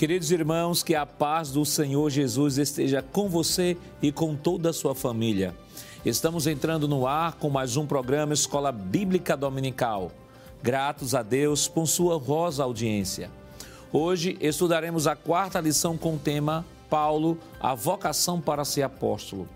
[0.00, 4.72] Queridos irmãos, que a paz do Senhor Jesus esteja com você e com toda a
[4.72, 5.54] sua família.
[6.06, 10.10] Estamos entrando no ar com mais um programa Escola Bíblica Dominical.
[10.62, 13.30] Gratos a Deus por sua rosa audiência.
[13.92, 19.46] Hoje estudaremos a quarta lição com o tema Paulo, a vocação para ser apóstolo.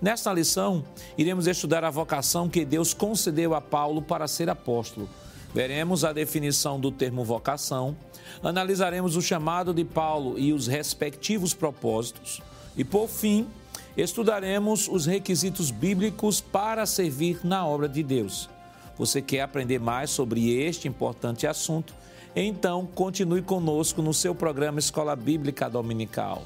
[0.00, 0.84] Nesta lição,
[1.16, 5.08] iremos estudar a vocação que Deus concedeu a Paulo para ser apóstolo.
[5.54, 7.96] Veremos a definição do termo vocação,
[8.42, 12.42] analisaremos o chamado de Paulo e os respectivos propósitos,
[12.76, 13.48] e por fim,
[13.96, 18.48] estudaremos os requisitos bíblicos para servir na obra de Deus.
[18.96, 21.94] Você quer aprender mais sobre este importante assunto?
[22.36, 26.44] Então, continue conosco no seu programa Escola Bíblica Dominical.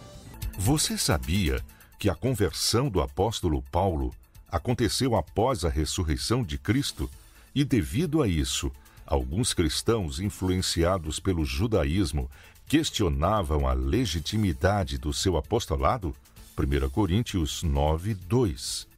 [0.56, 1.60] Você sabia
[1.98, 4.14] que a conversão do apóstolo Paulo
[4.50, 7.10] aconteceu após a ressurreição de Cristo
[7.54, 8.70] e, devido a isso,
[9.12, 12.30] Alguns cristãos, influenciados pelo judaísmo,
[12.66, 16.16] questionavam a legitimidade do seu apostolado?
[16.58, 18.88] 1 Coríntios 9, 2.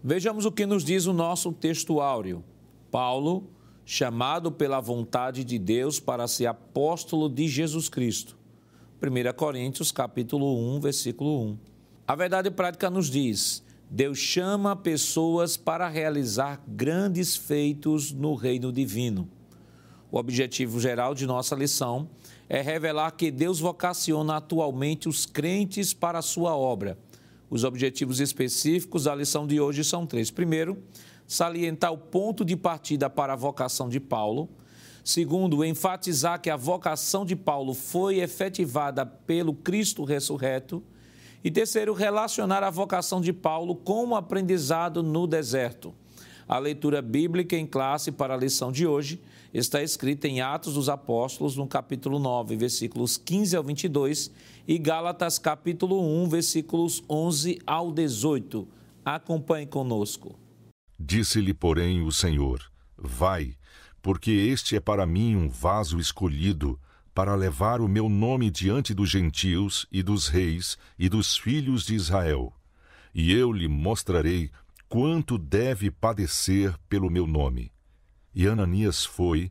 [0.00, 2.44] Vejamos o que nos diz o nosso texto áureo.
[2.88, 3.50] Paulo,
[3.84, 8.38] chamado pela vontade de Deus para ser apóstolo de Jesus Cristo.
[9.02, 11.58] 1 Coríntios capítulo 1, versículo 1.
[12.06, 19.28] A verdade prática nos diz: Deus chama pessoas para realizar grandes feitos no reino divino.
[20.10, 22.08] O objetivo geral de nossa lição
[22.48, 26.96] é revelar que Deus vocaciona atualmente os crentes para a sua obra.
[27.50, 30.30] Os objetivos específicos da lição de hoje são três.
[30.30, 30.82] Primeiro,
[31.26, 34.48] salientar o ponto de partida para a vocação de Paulo.
[35.04, 40.82] Segundo, enfatizar que a vocação de Paulo foi efetivada pelo Cristo ressurreto.
[41.44, 45.94] E terceiro, relacionar a vocação de Paulo com o aprendizado no deserto.
[46.48, 49.20] A leitura bíblica em classe para a lição de hoje
[49.52, 54.30] está escrita em Atos dos Apóstolos, no capítulo 9, versículos 15 ao 22,
[54.66, 58.68] e Gálatas, capítulo 1, versículos 11 ao 18.
[59.04, 60.38] Acompanhe conosco.
[60.98, 62.60] Disse-lhe, porém, o Senhor:
[62.96, 63.54] Vai,
[64.02, 66.78] porque este é para mim um vaso escolhido
[67.14, 71.94] para levar o meu nome diante dos gentios e dos reis e dos filhos de
[71.94, 72.52] Israel.
[73.14, 74.50] E eu lhe mostrarei
[74.88, 77.72] quanto deve padecer pelo meu nome.
[78.38, 79.50] E Ananias foi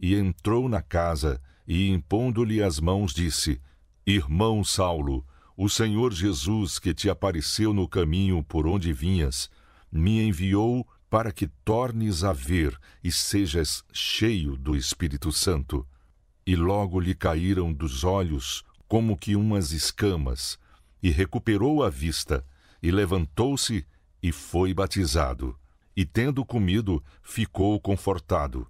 [0.00, 1.38] e entrou na casa
[1.68, 3.60] e, impondo-lhe as mãos, disse:
[4.06, 5.22] Irmão Saulo,
[5.54, 9.50] o Senhor Jesus, que te apareceu no caminho por onde vinhas,
[9.92, 15.86] me enviou para que tornes a ver e sejas cheio do Espírito Santo.
[16.46, 20.58] E logo lhe caíram dos olhos como que umas escamas,
[21.02, 22.42] e recuperou a vista,
[22.82, 23.84] e levantou-se
[24.22, 25.54] e foi batizado.
[25.96, 28.66] E tendo comido, ficou confortado.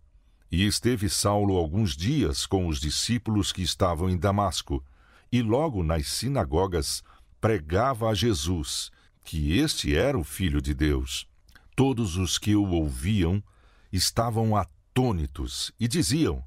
[0.50, 4.84] E esteve Saulo alguns dias com os discípulos que estavam em Damasco,
[5.30, 7.02] e logo nas sinagogas
[7.40, 8.90] pregava a Jesus,
[9.24, 11.26] que este era o Filho de Deus.
[11.74, 13.42] Todos os que o ouviam
[13.92, 16.44] estavam atônitos e diziam: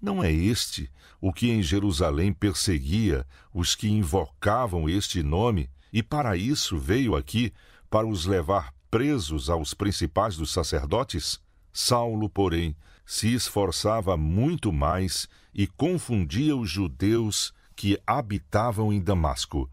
[0.00, 0.90] Não é este
[1.20, 7.52] o que em Jerusalém perseguia os que invocavam este nome, e para isso veio aqui
[7.90, 11.40] para os levar presos aos principais dos sacerdotes?
[11.72, 12.76] Saulo, porém,
[13.06, 19.68] se esforçava muito mais e confundia os judeus que habitavam em Damasco,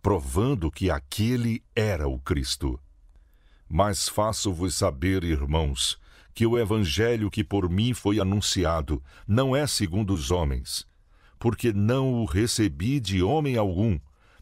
[0.00, 2.78] provando que aquele era o Cristo.
[3.68, 5.98] Mas faço-vos saber, irmãos,
[6.32, 10.86] que o evangelho que por mim foi anunciado não é segundo os homens,
[11.40, 13.98] porque não o recebi de homem algum,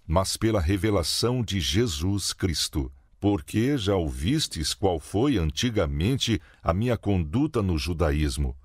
[0.06, 7.62] mas pela revelação de Jesus Cristo porque já ouvistes qual foi antigamente a minha conduta
[7.62, 8.56] no judaísmo,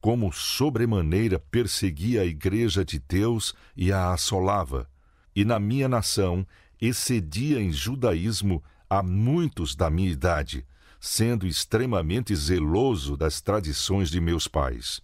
[0.00, 4.88] como sobremaneira perseguia a igreja de Deus e a assolava,
[5.36, 6.46] e na minha nação
[6.80, 10.66] excedia em judaísmo a muitos da minha idade,
[10.98, 15.00] sendo extremamente zeloso das tradições de meus pais.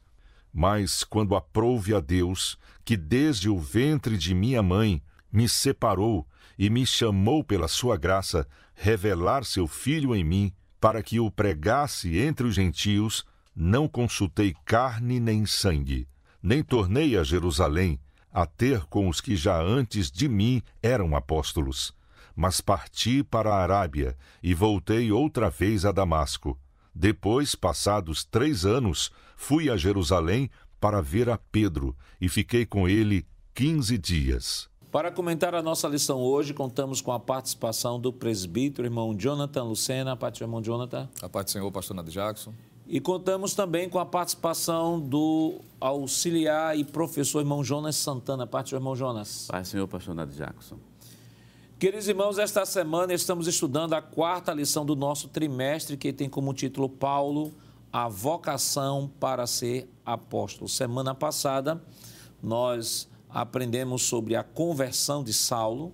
[0.52, 6.26] Mas quando aprouve a Deus, que desde o ventre de minha mãe me separou
[6.58, 12.18] e me chamou pela sua graça revelar seu filho em mim, para que o pregasse
[12.18, 13.24] entre os gentios,
[13.54, 16.06] não consultei carne nem sangue,
[16.42, 17.98] nem tornei a Jerusalém
[18.36, 21.94] a ter com os que já antes de mim eram apóstolos,
[22.36, 26.60] mas parti para a Arábia e voltei outra vez a Damasco.
[26.94, 33.26] Depois, passados três anos, fui a Jerusalém para ver a Pedro e fiquei com ele
[33.54, 34.68] quinze dias.
[34.96, 40.12] Para comentar a nossa lição hoje, contamos com a participação do presbítero irmão Jonathan Lucena.
[40.12, 41.06] A paz do irmão Jonathan.
[41.20, 42.54] A paz do Senhor, pastor Nado Jackson.
[42.86, 48.46] E contamos também com a participação do auxiliar e professor irmão Jonas Santana.
[48.46, 49.48] Parte do irmão Jonas.
[49.50, 50.78] Pai, senhor pastor Nath Jackson.
[51.78, 56.54] Queridos irmãos, esta semana estamos estudando a quarta lição do nosso trimestre, que tem como
[56.54, 57.52] título Paulo,
[57.92, 60.70] a vocação para ser apóstolo.
[60.70, 61.84] Semana passada,
[62.42, 65.92] nós aprendemos sobre a conversão de Saulo,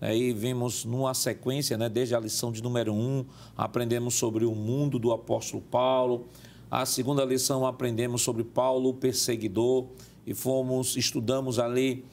[0.00, 3.24] Aí vimos numa sequência, né, desde a lição de número 1,
[3.56, 6.28] aprendemos sobre o mundo do apóstolo Paulo.
[6.70, 9.86] A segunda lição aprendemos sobre Paulo, o perseguidor,
[10.24, 12.04] e fomos, estudamos ali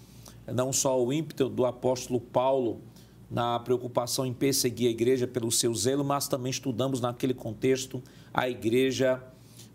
[0.52, 2.82] não só o ímpeto do apóstolo Paulo
[3.30, 8.02] na preocupação em perseguir a igreja pelo seu zelo, mas também estudamos naquele contexto
[8.34, 9.22] a igreja,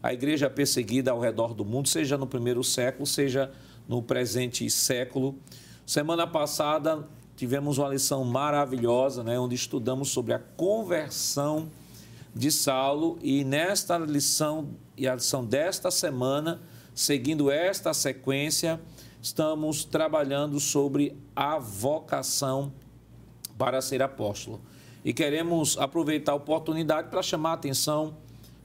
[0.02, 3.69] a igreja perseguida ao redor do mundo, seja no primeiro século, seja no
[4.00, 5.36] presente século.
[5.84, 11.68] Semana passada tivemos uma lição maravilhosa, né, onde estudamos sobre a conversão
[12.32, 16.60] de Saulo e nesta lição e a lição desta semana,
[16.94, 18.80] seguindo esta sequência,
[19.20, 22.72] estamos trabalhando sobre a vocação
[23.58, 24.60] para ser apóstolo.
[25.04, 28.16] E queremos aproveitar a oportunidade para chamar a atenção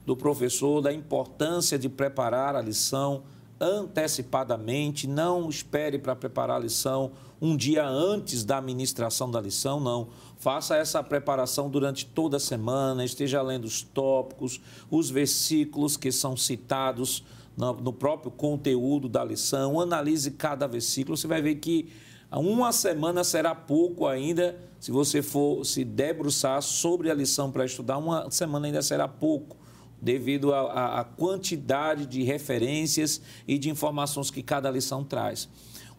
[0.04, 3.24] do professor da importância de preparar a lição
[3.60, 10.08] antecipadamente, não espere para preparar a lição um dia antes da ministração da lição, não.
[10.38, 14.60] Faça essa preparação durante toda a semana, esteja lendo os tópicos,
[14.90, 17.24] os versículos que são citados
[17.56, 21.88] no, próprio conteúdo da lição, analise cada versículo, você vai ver que
[22.30, 27.96] uma semana será pouco ainda, se você for se debruçar sobre a lição para estudar,
[27.96, 29.56] uma semana ainda será pouco
[30.00, 35.48] devido à quantidade de referências e de informações que cada lição traz.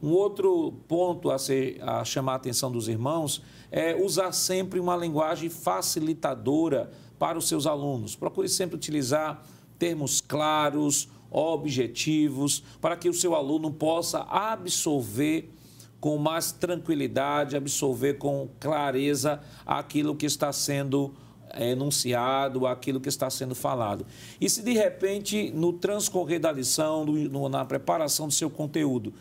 [0.02, 3.42] Um outro ponto a, ser, a chamar a atenção dos irmãos
[3.72, 8.16] é usar sempre uma linguagem facilitadora para os seus alunos.
[8.16, 9.44] Procure sempre utilizar
[9.80, 15.52] termos claros, objetivos, para que o seu aluno possa absorver
[16.00, 21.14] com mais tranquilidade, absorver com clareza aquilo que está sendo
[21.66, 24.06] enunciado, aquilo que está sendo falado.
[24.40, 29.14] E se de repente, no transcorrer da lição, no, na preparação do seu conteúdo,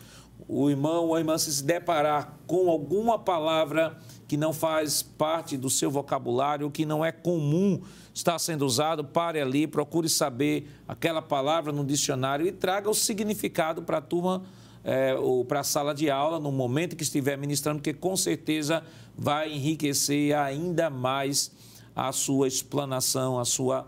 [0.47, 3.97] o irmão ou a irmã se deparar com alguma palavra
[4.27, 7.81] que não faz parte do seu vocabulário, que não é comum
[8.13, 13.83] estar sendo usado, pare ali, procure saber aquela palavra no dicionário e traga o significado
[13.83, 14.43] para a turma
[14.83, 18.83] é, ou para a sala de aula no momento que estiver ministrando, porque com certeza
[19.15, 21.51] vai enriquecer ainda mais
[21.97, 23.87] a sua explanação, a sua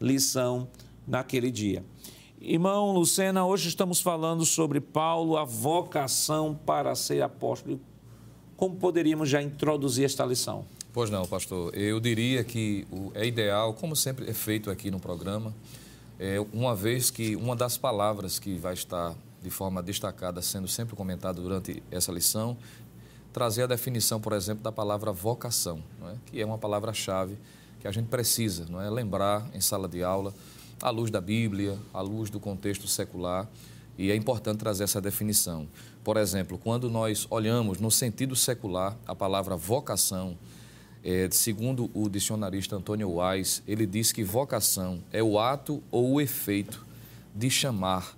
[0.00, 0.66] lição
[1.06, 1.84] naquele dia.
[2.40, 7.78] Irmão Lucena, hoje estamos falando sobre Paulo, a vocação para ser apóstolo.
[8.56, 10.64] Como poderíamos já introduzir esta lição?
[10.90, 11.76] Pois não, pastor.
[11.76, 15.54] Eu diria que é ideal, como sempre é feito aqui no programa,
[16.18, 20.96] é, uma vez que uma das palavras que vai estar de forma destacada sendo sempre
[20.96, 22.56] comentada durante essa lição,
[23.32, 26.14] trazer a definição, por exemplo, da palavra vocação, é?
[26.26, 27.36] que é uma palavra-chave
[27.80, 28.90] que a gente precisa não é?
[28.90, 30.34] lembrar em sala de aula
[30.82, 33.48] à luz da Bíblia, à luz do contexto secular,
[33.98, 35.68] e é importante trazer essa definição.
[36.02, 40.38] Por exemplo, quando nós olhamos no sentido secular a palavra vocação,
[41.04, 46.20] é, segundo o dicionarista Antônio Wise, ele diz que vocação é o ato ou o
[46.20, 46.86] efeito
[47.34, 48.16] de chamar,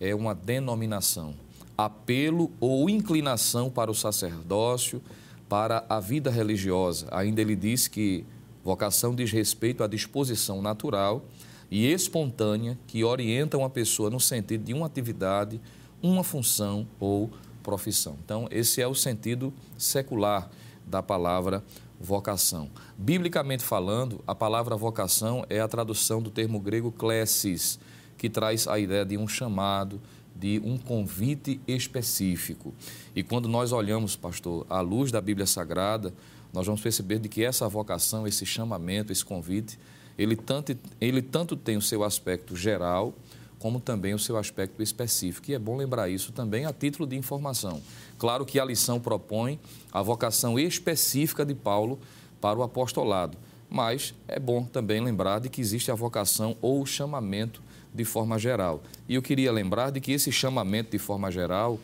[0.00, 1.34] é uma denominação,
[1.76, 5.02] apelo ou inclinação para o sacerdócio,
[5.48, 7.06] para a vida religiosa.
[7.10, 8.24] Ainda ele diz que
[8.62, 11.24] vocação diz respeito à disposição natural
[11.70, 15.60] e espontânea que orienta uma pessoa no sentido de uma atividade,
[16.02, 17.30] uma função ou
[17.62, 18.16] profissão.
[18.24, 20.48] Então, esse é o sentido secular
[20.86, 21.64] da palavra
[21.98, 22.70] vocação.
[22.96, 27.78] Biblicamente falando, a palavra vocação é a tradução do termo grego klesis,
[28.18, 30.00] que traz a ideia de um chamado,
[30.34, 32.74] de um convite específico.
[33.14, 36.12] E quando nós olhamos, pastor, à luz da Bíblia Sagrada,
[36.52, 39.78] nós vamos perceber de que essa vocação, esse chamamento, esse convite,
[40.16, 43.14] ele tanto, ele tanto tem o seu aspecto geral,
[43.58, 45.50] como também o seu aspecto específico.
[45.50, 47.80] E é bom lembrar isso também a título de informação.
[48.18, 49.58] Claro que a lição propõe
[49.90, 51.98] a vocação específica de Paulo
[52.40, 53.38] para o apostolado,
[53.70, 57.62] mas é bom também lembrar de que existe a vocação ou o chamamento
[57.94, 58.82] de forma geral.
[59.08, 61.78] E eu queria lembrar de que esse chamamento de forma geral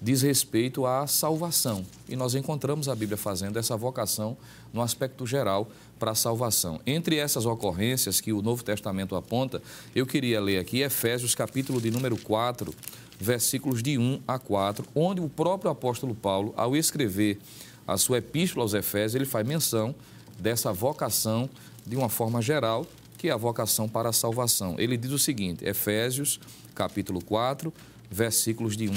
[0.00, 1.84] diz respeito à salvação.
[2.08, 4.36] E nós encontramos a Bíblia fazendo essa vocação
[4.72, 5.68] no aspecto geral
[5.98, 6.80] para a salvação.
[6.86, 9.62] Entre essas ocorrências que o Novo Testamento aponta,
[9.94, 12.74] eu queria ler aqui Efésios capítulo de número 4,
[13.18, 17.38] versículos de 1 a 4, onde o próprio apóstolo Paulo, ao escrever
[17.86, 19.94] a sua epístola aos Efésios, ele faz menção
[20.38, 21.48] dessa vocação
[21.86, 24.76] de uma forma geral que é a vocação para a salvação.
[24.78, 26.40] Ele diz o seguinte, Efésios,
[26.74, 27.72] capítulo 4,
[28.10, 28.92] versículos de 1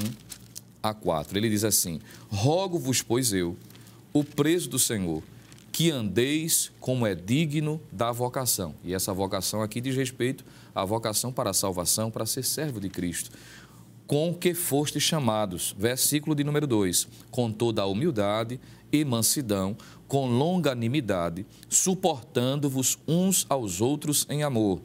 [0.83, 1.37] a 4.
[1.37, 1.99] Ele diz assim:
[2.29, 3.57] Rogo-vos, pois eu,
[4.13, 5.23] o preso do Senhor,
[5.71, 8.75] que andeis como é digno da vocação.
[8.83, 12.89] E essa vocação aqui diz respeito à vocação para a salvação, para ser servo de
[12.89, 13.31] Cristo.
[14.09, 18.59] Com que fostes chamados, versículo de número 2: com toda a humildade
[18.91, 24.81] e mansidão, com longanimidade, suportando-vos uns aos outros em amor,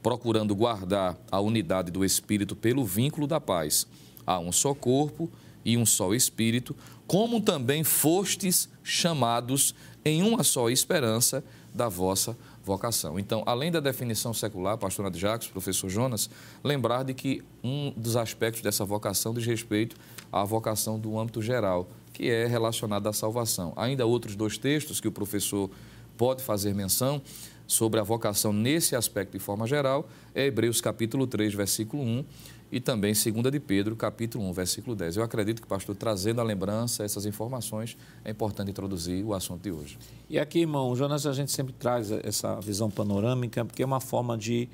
[0.00, 3.88] procurando guardar a unidade do Espírito pelo vínculo da paz.
[4.24, 5.28] Há um só corpo
[5.64, 6.76] e um só Espírito,
[7.08, 9.74] como também fostes chamados
[10.04, 11.42] em uma só esperança
[11.74, 13.18] da vossa vocação.
[13.18, 16.28] Então, além da definição secular, pastor Nath Jacques, professor Jonas,
[16.62, 19.96] lembrar de que um dos aspectos dessa vocação diz respeito
[20.30, 23.72] à vocação do âmbito geral, que é relacionada à salvação.
[23.76, 25.70] Ainda outros dois textos que o professor
[26.16, 27.22] pode fazer menção
[27.66, 32.24] sobre a vocação nesse aspecto de forma geral é Hebreus capítulo 3, versículo 1
[32.72, 35.16] e também 2 de Pedro, capítulo 1, versículo 10.
[35.16, 39.72] Eu acredito que, pastor, trazendo a lembrança, essas informações, é importante introduzir o assunto de
[39.72, 39.98] hoje.
[40.28, 44.38] E aqui, irmão, Jonas, a gente sempre traz essa visão panorâmica, porque é uma forma
[44.38, 44.68] de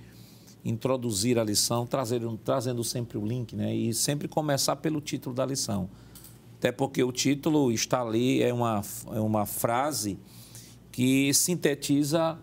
[0.62, 3.74] introduzir a lição, trazer, trazendo sempre o link, né?
[3.74, 5.88] E sempre começar pelo título da lição.
[6.58, 10.18] Até porque o título está ali, é uma, é uma frase
[10.92, 12.38] que sintetiza,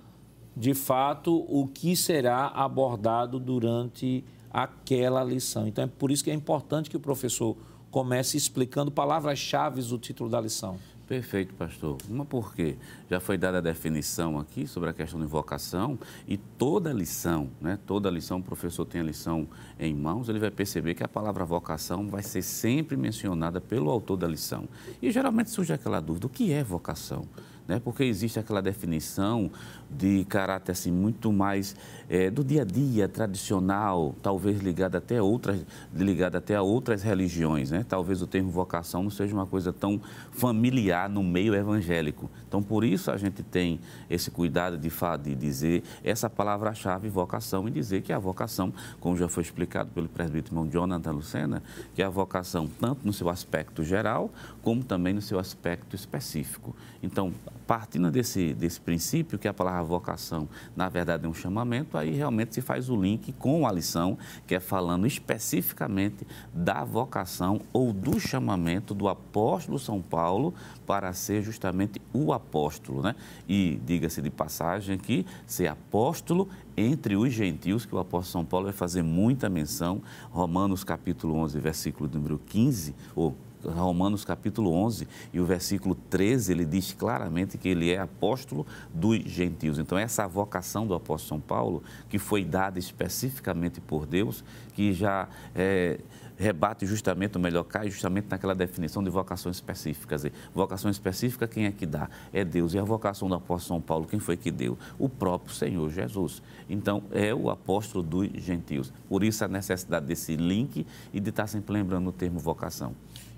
[0.55, 5.67] de fato, o que será abordado durante aquela lição.
[5.67, 7.57] Então é por isso que é importante que o professor
[7.89, 10.79] comece explicando palavras-chave do título da lição.
[11.07, 11.97] Perfeito, pastor.
[12.09, 12.77] Uma porque
[13.09, 17.77] já foi dada a definição aqui sobre a questão de invocação e toda lição, né,
[17.85, 21.43] toda lição, o professor tem a lição em mãos, ele vai perceber que a palavra
[21.43, 24.67] vocação vai ser sempre mencionada pelo autor da lição.
[25.01, 27.27] E geralmente surge aquela dúvida, o que é vocação?
[27.67, 27.79] Né?
[27.79, 29.51] Porque existe aquela definição
[29.89, 31.75] de caráter assim muito mais
[32.09, 37.71] é, do dia a dia tradicional, talvez ligada até outras, ligada até a outras religiões,
[37.71, 37.85] né?
[37.87, 42.29] Talvez o termo vocação não seja uma coisa tão familiar no meio evangélico.
[42.47, 44.89] Então, por isso a gente tem esse cuidado de,
[45.23, 50.07] de dizer essa palavra-chave vocação e dizer que a vocação, como já foi explicado pelo
[50.07, 51.63] presbítero irmão Jonathan Lucena,
[51.95, 56.75] que a vocação tanto no seu aspecto geral como também no seu aspecto específico.
[57.01, 57.33] Então,
[57.73, 62.53] partindo desse, desse princípio que a palavra vocação, na verdade, é um chamamento, aí realmente
[62.53, 64.15] se faz o link com a lição,
[64.45, 70.53] que é falando especificamente da vocação ou do chamamento do apóstolo São Paulo
[70.85, 73.15] para ser justamente o apóstolo, né?
[73.49, 78.65] E diga-se de passagem que ser apóstolo entre os gentios, que o apóstolo São Paulo
[78.65, 79.99] vai fazer muita menção,
[80.29, 86.65] Romanos capítulo 11, versículo número 15, ou Romanos capítulo 11 e o versículo 13, ele
[86.65, 89.79] diz claramente que ele é apóstolo dos gentios.
[89.79, 94.43] Então, essa vocação do apóstolo São Paulo, que foi dada especificamente por Deus,
[94.73, 95.99] que já é,
[96.37, 100.15] rebate justamente, ou melhor, cai justamente naquela definição de vocação específica.
[100.15, 102.09] Dizer, vocação específica, quem é que dá?
[102.31, 102.73] É Deus.
[102.73, 104.77] E a vocação do apóstolo São Paulo, quem foi que deu?
[104.97, 106.41] O próprio Senhor Jesus.
[106.69, 108.91] Então, é o apóstolo dos gentios.
[109.07, 112.93] Por isso, a necessidade desse link e de estar sempre lembrando o termo vocação.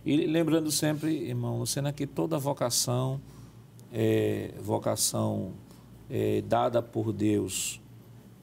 [0.06, 3.20] E lembrando sempre, irmão Luciana, que toda vocação,
[3.92, 5.54] é, vocação
[6.08, 7.82] é, dada por Deus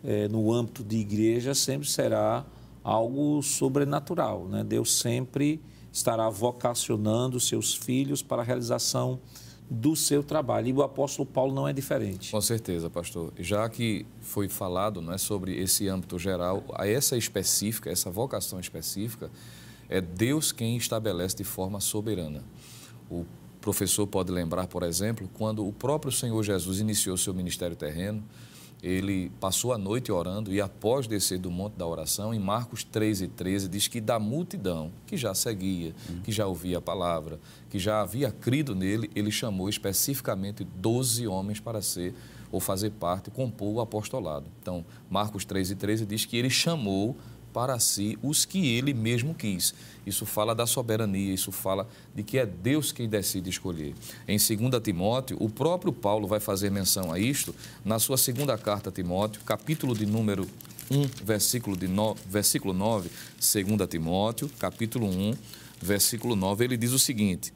[0.02, 2.44] é, no âmbito de igreja sempre será
[2.82, 4.46] algo sobrenatural.
[4.48, 4.64] Né?
[4.64, 5.60] Deus sempre
[5.92, 9.20] estará vocacionando seus filhos para a realização
[9.70, 10.68] do seu trabalho.
[10.68, 12.32] E o apóstolo Paulo não é diferente.
[12.32, 13.32] Com certeza, pastor.
[13.38, 19.30] Já que foi falado né, sobre esse âmbito geral, a essa específica, essa vocação específica,
[19.92, 22.42] é Deus quem estabelece de forma soberana.
[23.10, 23.26] O
[23.60, 28.24] professor pode lembrar, por exemplo, quando o próprio Senhor Jesus iniciou seu ministério terreno,
[28.82, 33.28] ele passou a noite orando e após descer do monte da oração, em Marcos 13,
[33.28, 35.94] 13, diz que da multidão que já seguia,
[36.24, 41.60] que já ouvia a palavra, que já havia crido nele, ele chamou especificamente 12 homens
[41.60, 42.14] para ser
[42.50, 44.46] ou fazer parte, compor o apostolado.
[44.60, 47.16] Então, Marcos 13, 13 diz que ele chamou
[47.52, 49.74] para si os que ele mesmo quis.
[50.06, 53.94] Isso fala da soberania, isso fala de que é Deus quem decide escolher.
[54.26, 57.54] Em 2 Timóteo, o próprio Paulo vai fazer menção a isto
[57.84, 60.48] na sua segunda carta a Timóteo, capítulo de número
[60.90, 65.34] 1, versículo, de no, versículo 9, 2 Timóteo, capítulo 1,
[65.80, 67.52] versículo 9, ele diz o seguinte: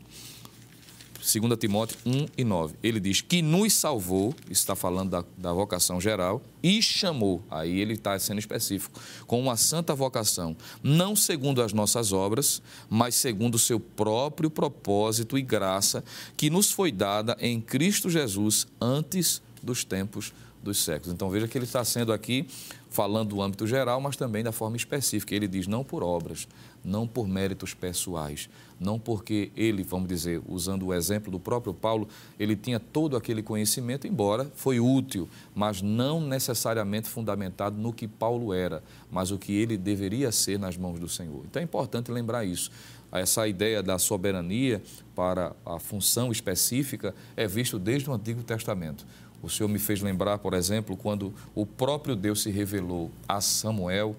[1.27, 2.77] 2 Timóteo 1 e 9.
[2.85, 7.95] Ele diz que nos salvou, está falando da, da vocação geral, e chamou, aí ele
[7.95, 13.59] está sendo específico, com uma santa vocação, não segundo as nossas obras, mas segundo o
[13.59, 16.05] seu próprio propósito e graça,
[16.37, 21.13] que nos foi dada em Cristo Jesus antes dos tempos dos séculos.
[21.13, 22.47] Então veja que ele está sendo aqui
[22.89, 25.35] falando do âmbito geral, mas também da forma específica.
[25.35, 26.49] Ele diz não por obras,
[26.87, 32.09] não por méritos pessoais, não porque ele, vamos dizer, usando o exemplo do próprio Paulo,
[32.39, 38.55] ele tinha todo aquele conhecimento, embora foi útil, mas não necessariamente fundamentado no que Paulo
[38.55, 41.43] era, mas o que ele deveria ser nas mãos do Senhor.
[41.45, 42.71] Então é importante lembrar isso
[43.13, 44.83] essa ideia da soberania
[45.15, 49.07] para a função específica é visto desde o Antigo Testamento.
[49.43, 54.17] O Senhor me fez lembrar, por exemplo, quando o próprio Deus se revelou a Samuel,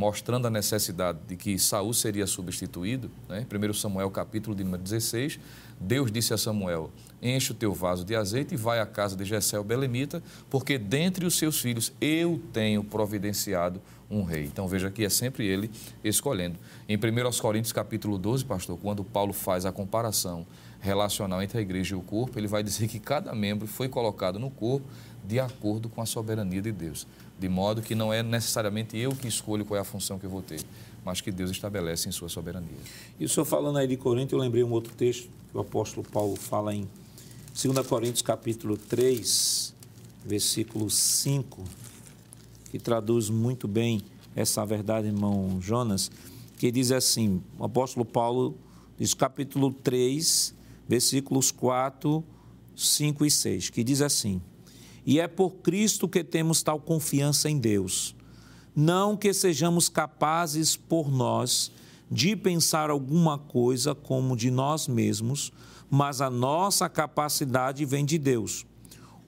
[0.00, 3.10] mostrando a necessidade de que Saul seria substituído.
[3.28, 3.46] Né?
[3.46, 5.38] 1 Samuel, capítulo de número 16,
[5.78, 6.90] Deus disse a Samuel:
[7.20, 11.26] Enche o teu vaso de azeite e vai à casa de Jessé belemita, porque dentre
[11.26, 13.78] os seus filhos eu tenho providenciado
[14.10, 14.44] um rei.
[14.44, 15.70] Então veja que é sempre ele
[16.02, 16.56] escolhendo.
[16.88, 20.46] Em 1 Coríntios capítulo 12, pastor, quando Paulo faz a comparação
[20.80, 24.38] relacional entre a igreja e o corpo, ele vai dizer que cada membro foi colocado
[24.38, 24.86] no corpo
[25.22, 27.06] de acordo com a soberania de Deus.
[27.40, 30.30] De modo que não é necessariamente eu que escolho qual é a função que eu
[30.30, 30.60] vou ter,
[31.04, 32.68] mas que Deus estabelece em sua soberania.
[33.18, 36.06] E o senhor falando aí de Corinto, eu lembrei um outro texto que o apóstolo
[36.06, 36.86] Paulo fala em
[37.60, 39.74] 2 Coríntios capítulo 3,
[40.24, 41.64] versículo 5
[42.70, 44.00] que traduz muito bem
[44.34, 46.10] essa verdade, irmão Jonas,
[46.56, 48.56] que diz assim: o apóstolo Paulo
[48.98, 50.54] diz, capítulo 3,
[50.88, 52.24] versículos 4,
[52.76, 54.40] 5 e 6, que diz assim:
[55.06, 58.14] E é por Cristo que temos tal confiança em Deus,
[58.74, 61.72] não que sejamos capazes por nós
[62.10, 65.52] de pensar alguma coisa como de nós mesmos,
[65.88, 68.66] mas a nossa capacidade vem de Deus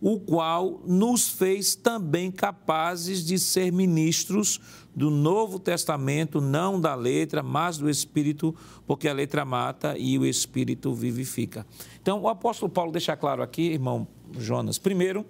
[0.03, 4.61] o qual nos fez também capazes de ser ministros
[4.93, 8.53] do Novo Testamento, não da letra, mas do Espírito,
[8.85, 11.65] porque a letra mata e o Espírito vivifica.
[12.03, 15.25] Então, o apóstolo Paulo deixa claro aqui, irmão Jonas, primeiro,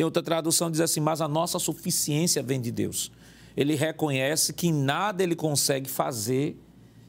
[0.00, 3.12] tem outra tradução diz assim: Mas a nossa suficiência vem de Deus.
[3.54, 6.58] Ele reconhece que nada ele consegue fazer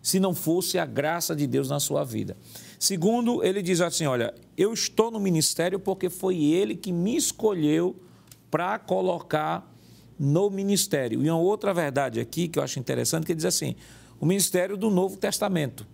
[0.01, 2.35] se não fosse a graça de Deus na sua vida.
[2.77, 7.95] Segundo, ele diz assim: Olha, eu estou no ministério porque foi ele que me escolheu
[8.49, 9.73] para colocar
[10.19, 11.23] no ministério.
[11.23, 13.77] E uma outra verdade aqui que eu acho interessante, que ele diz assim:
[14.19, 15.87] o ministério do Novo Testamento.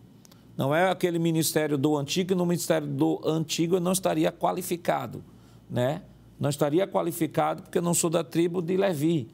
[0.57, 5.23] Não é aquele ministério do Antigo, no ministério do Antigo eu não estaria qualificado,
[5.69, 6.01] né?
[6.39, 9.27] Não estaria qualificado porque não sou da tribo de Levi,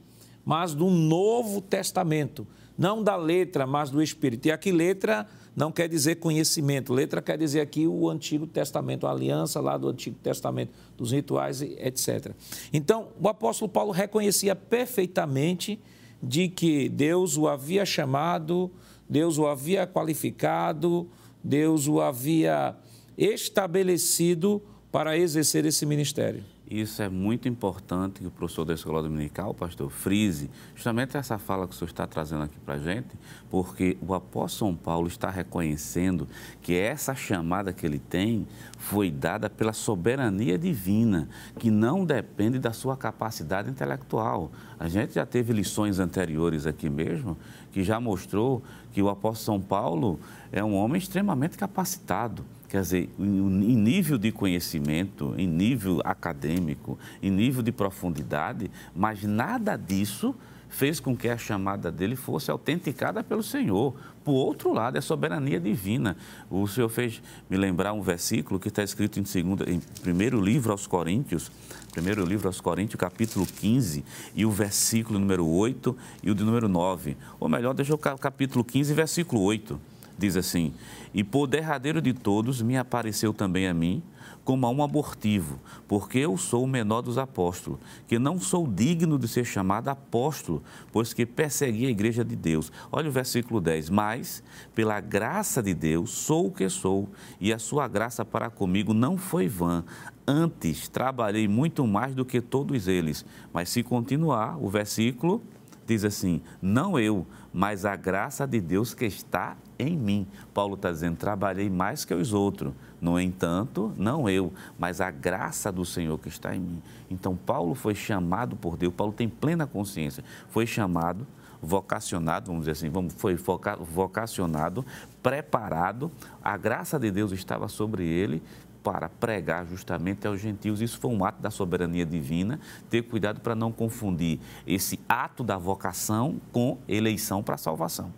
[0.46, 4.48] mas do Novo Testamento, não da letra, mas do Espírito.
[4.48, 6.94] E aqui letra não quer dizer conhecimento.
[6.94, 11.62] Letra quer dizer aqui o Antigo Testamento, a aliança lá do Antigo Testamento, dos rituais,
[11.62, 12.32] etc.
[12.72, 15.80] Então, o apóstolo Paulo reconhecia perfeitamente
[16.22, 18.72] de que Deus o havia chamado,
[19.08, 21.08] Deus o havia qualificado,
[21.44, 22.76] Deus o havia
[23.18, 24.62] estabelecido
[24.92, 26.53] para exercer esse ministério.
[26.74, 31.68] Isso é muito importante que o professor da Escola Dominical, pastor, frise justamente essa fala
[31.68, 33.10] que o senhor está trazendo aqui para a gente,
[33.48, 36.28] porque o apóstolo São Paulo está reconhecendo
[36.64, 38.48] que essa chamada que ele tem
[38.80, 44.52] foi dada pela soberania divina, que não depende da sua capacidade intelectual.
[44.80, 47.38] A gente já teve lições anteriores aqui mesmo,
[47.72, 50.20] que já mostrou que o apóstolo São Paulo
[50.52, 57.30] é um homem extremamente capacitado Quer dizer, em nível de conhecimento, em nível acadêmico, em
[57.30, 60.34] nível de profundidade, mas nada disso
[60.70, 63.94] fez com que a chamada dele fosse autenticada pelo Senhor.
[64.24, 66.18] Por outro lado, é soberania divina.
[66.50, 70.72] O Senhor fez me lembrar um versículo que está escrito em, segunda, em primeiro livro
[70.72, 71.52] aos Coríntios,
[71.92, 76.68] primeiro livro aos Coríntios, capítulo 15, e o versículo número 8 e o de número
[76.68, 77.18] 9.
[77.40, 80.74] Ou melhor, deixa o capítulo 15, versículo 8 diz assim:
[81.14, 84.02] E por derradeiro de todos me apareceu também a mim,
[84.44, 89.18] como a um abortivo, porque eu sou o menor dos apóstolos, que não sou digno
[89.18, 92.72] de ser chamado apóstolo, pois que persegui a igreja de Deus.
[92.92, 93.90] Olha o versículo 10.
[93.90, 94.44] Mas,
[94.76, 99.18] pela graça de Deus, sou o que sou, e a sua graça para comigo não
[99.18, 99.84] foi vã.
[100.28, 103.26] Antes, trabalhei muito mais do que todos eles.
[103.54, 105.42] Mas, se continuar, o versículo
[105.86, 110.28] diz assim: Não eu, mas a graça de Deus que está em mim.
[110.54, 112.74] Paulo está dizendo: trabalhei mais que os outros.
[113.00, 116.82] No entanto, não eu, mas a graça do Senhor que está em mim.
[117.12, 121.28] Então, Paulo foi chamado por Deus, Paulo tem plena consciência, foi chamado,
[121.62, 123.38] vocacionado, vamos dizer assim, foi
[123.82, 124.86] vocacionado,
[125.22, 128.42] preparado, a graça de Deus estava sobre ele
[128.84, 130.82] para pregar justamente aos gentios.
[130.82, 135.58] Isso foi um ato da soberania divina, ter cuidado para não confundir esse ato da
[135.58, 138.12] vocação com eleição para a salvação.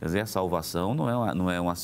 [0.00, 1.74] Quer dizer, a salvação não é, uma, não é, uma,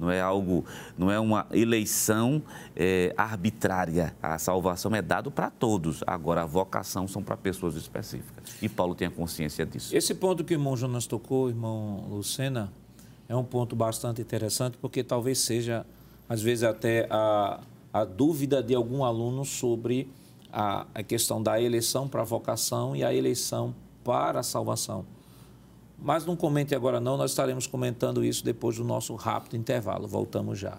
[0.00, 0.64] não é algo,
[0.96, 2.42] não é uma eleição
[2.74, 4.16] é, arbitrária.
[4.22, 6.02] A salvação é dada para todos.
[6.06, 8.56] Agora, a vocação são para pessoas específicas.
[8.62, 9.94] E Paulo tem a consciência disso.
[9.94, 12.72] Esse ponto que o irmão Jonas tocou, irmão Lucena,
[13.28, 15.84] é um ponto bastante interessante, porque talvez seja,
[16.26, 17.60] às vezes, até a,
[17.92, 20.10] a dúvida de algum aluno sobre
[20.50, 25.04] a, a questão da eleição para a vocação e a eleição para a salvação.
[26.00, 30.06] Mas não comente agora não, nós estaremos comentando isso depois do nosso rápido intervalo.
[30.06, 30.78] Voltamos já.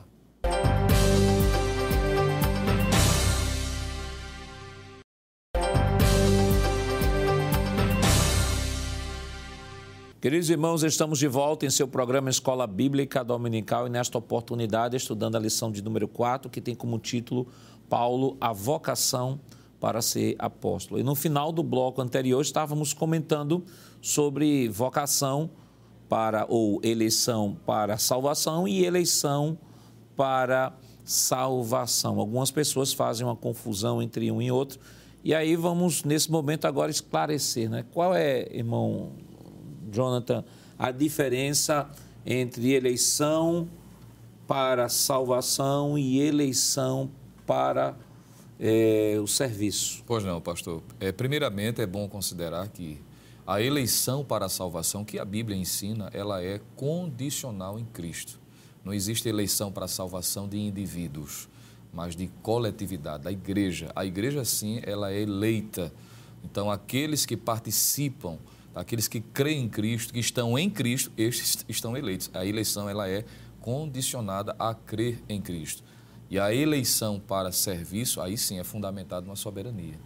[10.21, 15.37] Queridos irmãos, estamos de volta em seu programa Escola Bíblica Dominical e nesta oportunidade estudando
[15.37, 17.47] a lição de número 4, que tem como título
[17.87, 19.39] Paulo, a vocação
[19.79, 20.99] para ser apóstolo.
[20.99, 23.63] E no final do bloco anterior estávamos comentando
[24.01, 25.49] sobre vocação
[26.07, 29.57] para ou eleição para salvação e eleição
[30.15, 30.73] para
[31.05, 32.19] salvação.
[32.19, 34.79] Algumas pessoas fazem uma confusão entre um e outro.
[35.23, 37.85] E aí vamos nesse momento agora esclarecer, né?
[37.91, 39.11] Qual é, irmão
[39.91, 40.43] Jonathan,
[40.77, 41.89] a diferença
[42.25, 43.67] entre eleição
[44.47, 47.09] para salvação e eleição
[47.45, 47.95] para
[48.59, 50.03] é, o serviço?
[50.05, 50.81] Pois não, pastor.
[50.99, 52.99] É, primeiramente, é bom considerar que
[53.49, 58.39] a eleição para a salvação, que a Bíblia ensina, ela é condicional em Cristo.
[58.85, 61.49] Não existe eleição para a salvação de indivíduos,
[61.91, 63.91] mas de coletividade, da igreja.
[63.95, 65.91] A igreja, sim, ela é eleita.
[66.43, 68.37] Então, aqueles que participam,
[68.75, 72.29] aqueles que creem em Cristo, que estão em Cristo, estes estão eleitos.
[72.35, 73.25] A eleição, ela é
[73.61, 75.83] condicionada a crer em Cristo.
[76.29, 79.97] E a eleição para serviço, aí sim, é fundamentada na soberania.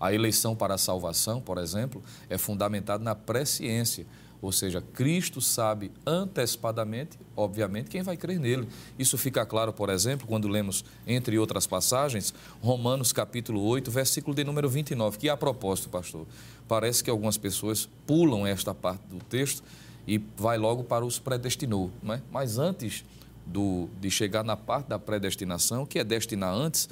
[0.00, 4.06] A eleição para a salvação, por exemplo, é fundamentada na presciência,
[4.42, 8.66] ou seja, Cristo sabe antecipadamente, obviamente, quem vai crer nele.
[8.98, 12.32] Isso fica claro, por exemplo, quando lemos, entre outras passagens,
[12.62, 16.26] Romanos capítulo 8, versículo de número 29, que a propósito, pastor,
[16.66, 19.62] parece que algumas pessoas pulam esta parte do texto
[20.06, 22.22] e vai logo para os predestinou, não é?
[22.32, 23.04] Mas antes
[23.46, 26.88] do, de chegar na parte da predestinação, que é destinar antes,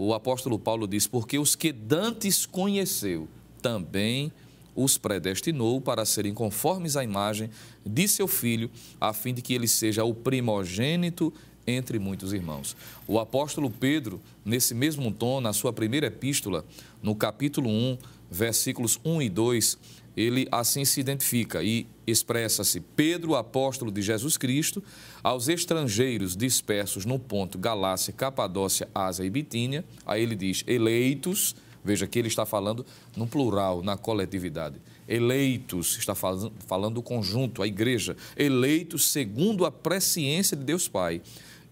[0.00, 3.26] o apóstolo Paulo diz: Porque os que dantes conheceu,
[3.60, 4.30] também
[4.76, 7.50] os predestinou para serem conformes à imagem
[7.84, 11.34] de seu filho, a fim de que ele seja o primogênito
[11.66, 12.76] entre muitos irmãos.
[13.08, 16.64] O apóstolo Pedro, nesse mesmo tom, na sua primeira epístola,
[17.02, 17.98] no capítulo 1,
[18.30, 19.78] versículos 1 e 2,
[20.18, 24.82] ele assim se identifica e expressa-se Pedro, apóstolo de Jesus Cristo,
[25.22, 29.84] aos estrangeiros dispersos no ponto Galácia, Capadócia, Ásia e Bitínia.
[30.04, 31.54] Aí ele diz eleitos,
[31.84, 32.84] veja que ele está falando
[33.16, 34.80] no plural, na coletividade.
[35.06, 38.16] Eleitos, está falando, falando do conjunto, a igreja.
[38.36, 41.22] Eleitos segundo a presciência de Deus Pai,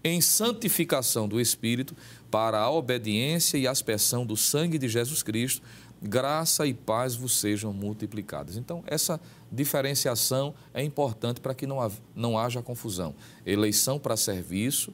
[0.01, 1.93] em santificação do Espírito,
[2.31, 5.61] para a obediência e aspersão do sangue de Jesus Cristo
[6.01, 8.57] graça e paz vos sejam multiplicadas.
[8.57, 9.19] Então, essa
[9.51, 13.15] diferenciação é importante para que não, não haja confusão.
[13.45, 14.93] Eleição para serviço,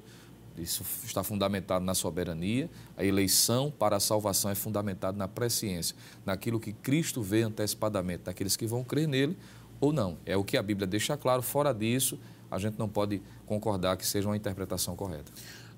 [0.58, 2.70] isso está fundamentado na soberania.
[2.96, 8.56] A eleição para a salvação é fundamentada na presciência, naquilo que Cristo vê antecipadamente, daqueles
[8.56, 9.38] que vão crer nele
[9.82, 10.18] ou não.
[10.26, 11.42] É o que a Bíblia deixa claro.
[11.42, 15.32] Fora disso, a gente não pode concordar que seja uma interpretação correta.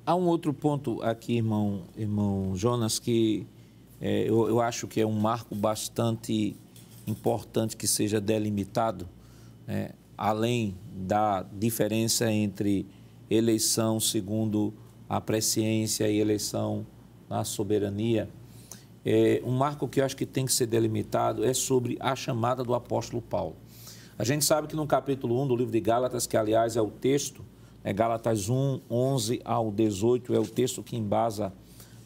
[0.05, 3.47] Há um outro ponto aqui, irmão, irmão Jonas, que
[3.99, 6.55] é, eu, eu, acho que é um marco bastante
[7.07, 9.07] importante que seja delimitado,
[9.65, 9.91] né?
[10.17, 12.85] além da diferença entre
[13.29, 14.73] eleição segundo
[15.07, 16.85] a presciência e eleição
[17.29, 18.29] na soberania.
[19.05, 22.63] É, um marco que eu acho que tem que ser delimitado é sobre a chamada
[22.63, 23.55] do apóstolo Paulo.
[24.17, 26.89] A gente sabe que no capítulo 1 do livro de Gálatas, que aliás é o
[26.89, 27.43] texto,
[27.83, 31.53] é Gálatas 1, 11 ao 18, é o texto que embasa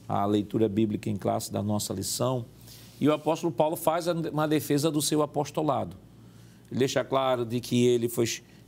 [0.09, 2.43] a leitura bíblica em classe da nossa lição.
[2.99, 5.95] E o apóstolo Paulo faz uma defesa do seu apostolado.
[6.71, 8.25] Ele deixa claro de que ele foi,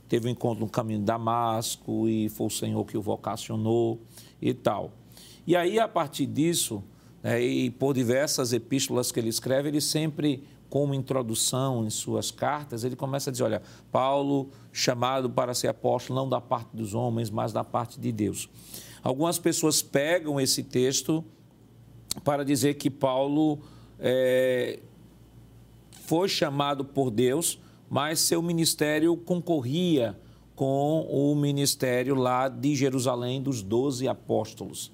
[0.08, 4.00] teve um encontro no caminho de Damasco e foi o Senhor que o vocacionou
[4.40, 4.92] e tal.
[5.44, 6.82] E aí, a partir disso,
[7.22, 12.84] né, e por diversas epístolas que ele escreve, ele sempre, como introdução em suas cartas,
[12.84, 17.30] ele começa a dizer: olha, Paulo, chamado para ser apóstolo, não da parte dos homens,
[17.30, 18.48] mas da parte de Deus.
[19.02, 21.24] Algumas pessoas pegam esse texto
[22.24, 23.58] para dizer que Paulo
[23.98, 24.78] é,
[26.06, 27.58] foi chamado por Deus,
[27.90, 30.18] mas seu ministério concorria
[30.54, 34.92] com o ministério lá de Jerusalém dos doze apóstolos.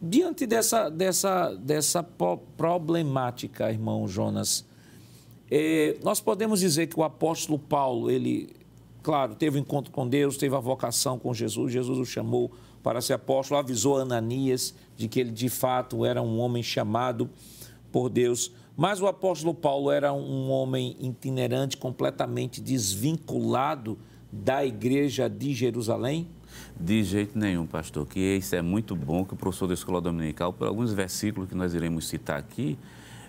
[0.00, 4.66] Diante dessa, dessa, dessa problemática, irmão Jonas,
[5.54, 8.48] é, nós podemos dizer que o apóstolo Paulo ele
[9.02, 12.50] claro, teve um encontro com Deus, teve a vocação com Jesus, Jesus o chamou
[12.82, 17.28] para ser apóstolo, avisou Ananias de que ele de fato era um homem chamado
[17.90, 18.52] por Deus.
[18.76, 23.98] Mas o apóstolo Paulo era um homem itinerante, completamente desvinculado
[24.32, 26.26] da igreja de Jerusalém?
[26.78, 30.52] De jeito nenhum, pastor, que isso é muito bom que o professor da Escola Dominical,
[30.52, 32.78] por alguns versículos que nós iremos citar aqui,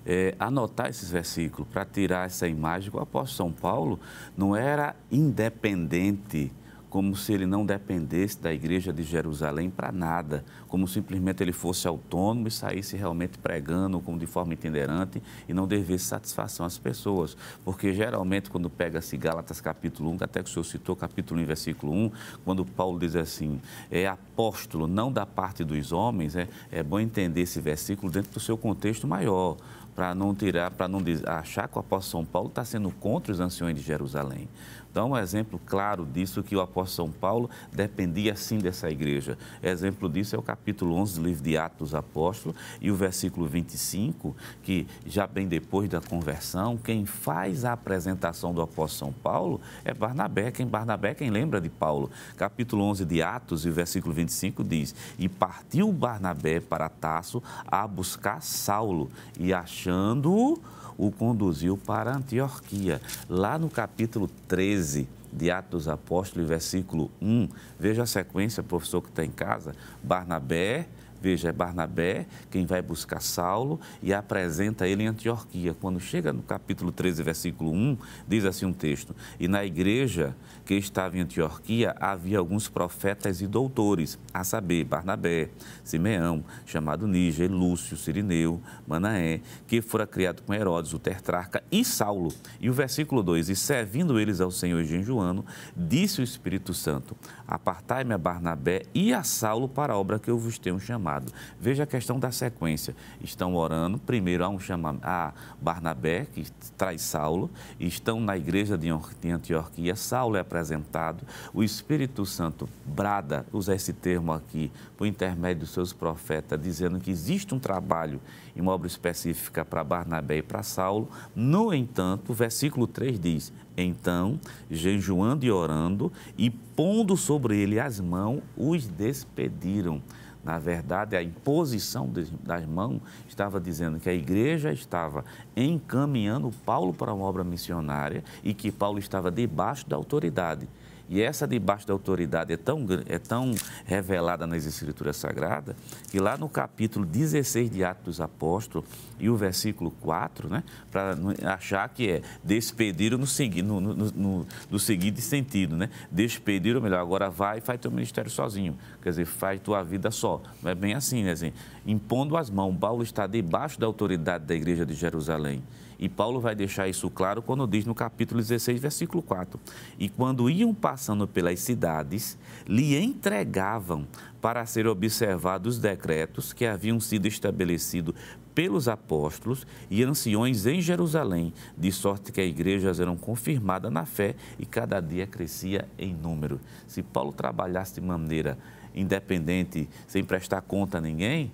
[0.06, 4.00] é, anotar esses versículos para tirar essa imagem que o apóstolo São Paulo
[4.38, 6.52] não era independente
[6.94, 11.88] como se ele não dependesse da igreja de Jerusalém para nada, como simplesmente ele fosse
[11.88, 17.36] autônomo e saísse realmente pregando como de forma itinerante e não devesse satisfação às pessoas.
[17.66, 21.92] Porque geralmente quando pega-se Gálatas capítulo 1, até que o senhor citou capítulo 1, versículo
[21.92, 22.12] 1,
[22.46, 27.42] quando Paulo diz assim, é apóstolo não da parte dos homens, é, é bom entender
[27.42, 29.58] esse versículo dentro do seu contexto maior
[29.96, 33.40] para não tirar, para não achar que o apóstolo São Paulo está sendo contra os
[33.40, 34.48] anciões de Jerusalém.
[34.94, 39.36] Então, um exemplo claro disso que o apóstolo São Paulo dependia sim dessa igreja.
[39.64, 43.48] Exemplo disso é o capítulo 11 do livro de Atos dos Apóstolos e o versículo
[43.48, 49.60] 25, que já bem depois da conversão, quem faz a apresentação do apóstolo São Paulo
[49.84, 50.52] é Barnabé.
[50.52, 52.12] Quem Barnabé, quem lembra de Paulo.
[52.38, 57.88] Capítulo 11 de Atos e o versículo 25 diz: "E partiu Barnabé para Tasso a
[57.88, 60.62] buscar Saulo e achando-o
[60.98, 63.02] o conduziu para Antioquia.
[63.30, 69.10] Lá no capítulo 13 de Atos dos Apóstolos, versículo 1, veja a sequência, professor que
[69.10, 70.88] está em casa, Barnabé,
[71.24, 75.74] Veja, é Barnabé quem vai buscar Saulo e apresenta ele em Antioquia.
[75.74, 80.74] Quando chega no capítulo 13, versículo 1, diz assim um texto: E na igreja que
[80.74, 85.50] estava em Antioquia havia alguns profetas e doutores, a saber, Barnabé,
[85.82, 92.34] Simeão, chamado Níger, Lúcio, Sirineu, Manaé, que fora criado com Herodes, o tetrarca, e Saulo.
[92.60, 97.16] E o versículo 2: E servindo eles ao Senhor jejuando, disse o Espírito Santo:
[97.48, 101.13] Apartai-me a Barnabé e a Saulo para a obra que eu vos tenho chamado.
[101.60, 102.96] Veja a questão da sequência.
[103.22, 107.50] Estão orando, primeiro há um chamado a Barnabé, que traz Saulo,
[107.80, 108.90] estão na igreja de
[109.30, 111.24] Antioquia, Saulo é apresentado,
[111.54, 117.12] o Espírito Santo brada, usa esse termo aqui, por intermédio dos seus profetas, dizendo que
[117.12, 118.20] existe um trabalho
[118.56, 121.10] em uma obra específica para Barnabé e para Saulo.
[121.36, 128.00] No entanto, o versículo 3 diz: Então, jejuando e orando, e pondo sobre ele as
[128.00, 130.02] mãos, os despediram.
[130.44, 132.12] Na verdade, a imposição
[132.44, 135.24] das mãos estava dizendo que a igreja estava
[135.56, 140.68] encaminhando Paulo para uma obra missionária e que Paulo estava debaixo da autoridade.
[141.14, 143.54] E essa debaixo da autoridade é tão, é tão
[143.86, 145.76] revelada nas Escrituras Sagradas
[146.10, 151.16] que lá no capítulo 16 de Atos dos Apóstolos e o versículo 4, né, para
[151.54, 153.28] achar que é despediram no,
[153.64, 155.92] no, no, no, no seguinte sentido, né?
[156.10, 158.76] Despediram, melhor, agora vai e faz teu ministério sozinho.
[159.00, 160.42] Quer dizer, faz tua vida só.
[160.64, 161.34] Não é bem assim, né?
[161.34, 161.54] Assim,
[161.86, 165.62] impondo as mãos, Paulo está debaixo da autoridade da igreja de Jerusalém.
[165.98, 169.60] E Paulo vai deixar isso claro quando diz no capítulo 16, versículo 4:
[169.98, 174.08] E quando iam passando pelas cidades, lhe entregavam
[174.42, 178.14] para ser observados os decretos que haviam sido estabelecidos
[178.54, 184.36] pelos apóstolos e anciões em Jerusalém, de sorte que as igrejas eram confirmadas na fé
[184.60, 186.60] e cada dia crescia em número.
[186.88, 188.58] Se Paulo trabalhasse de maneira
[188.96, 191.52] independente, sem prestar conta a ninguém,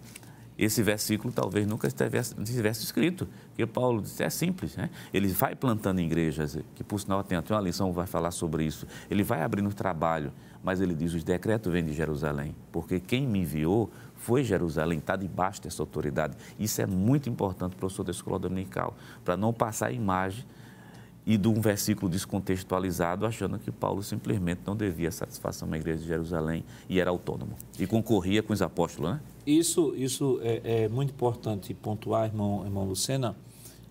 [0.60, 2.36] esse versículo talvez nunca estivesse,
[2.84, 4.90] escrito, porque Paulo disse, é simples, né?
[5.14, 8.86] Ele vai plantando igrejas, que por sinal tem até uma lição vai falar sobre isso,
[9.10, 13.40] ele vai abrindo trabalho, mas ele diz, os decretos vêm de Jerusalém, porque quem me
[13.40, 16.36] enviou foi Jerusalém, está debaixo dessa autoridade.
[16.60, 20.44] Isso é muito importante para o professor da escola dominical, para não passar a imagem
[21.30, 26.08] e de um versículo descontextualizado, achando que Paulo simplesmente não devia satisfação à igreja de
[26.08, 27.52] Jerusalém e era autônomo.
[27.78, 29.22] E concorria com os apóstolos, né?
[29.46, 33.38] Isso, isso é, é muito importante pontuar, irmão, irmão Lucena,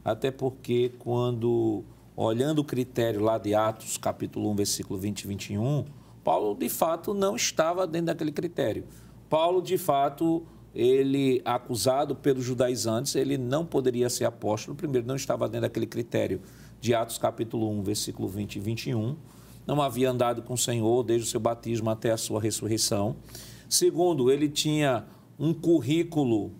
[0.04, 1.84] até porque quando,
[2.16, 5.84] olhando o critério lá de Atos, capítulo 1, versículo 20 e 21,
[6.24, 8.82] Paulo, de fato, não estava dentro daquele critério.
[9.30, 15.46] Paulo, de fato, ele, acusado pelos judaizantes, ele não poderia ser apóstolo, primeiro, não estava
[15.46, 16.40] dentro daquele critério
[16.80, 19.16] de Atos capítulo 1, versículo 20 e 21.
[19.66, 23.16] Não havia andado com o Senhor desde o seu batismo até a sua ressurreição.
[23.68, 25.04] Segundo, ele tinha
[25.38, 26.52] um currículo,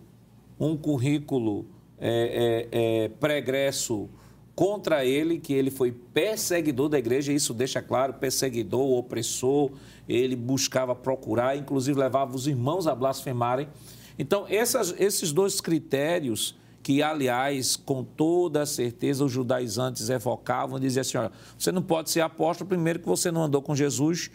[0.59, 1.65] um currículo
[1.97, 4.09] é, é, é, pregresso
[4.55, 9.71] contra ele, que ele foi perseguidor da igreja, isso deixa claro, perseguidor, opressor,
[10.07, 13.69] ele buscava procurar, inclusive levava os irmãos a blasfemarem.
[14.17, 21.17] Então, essas, esses dois critérios que, aliás, com toda certeza, os judaizantes evocavam diziam assim:
[21.17, 24.31] olha, você não pode ser apóstolo, primeiro, que você não andou com Jesus,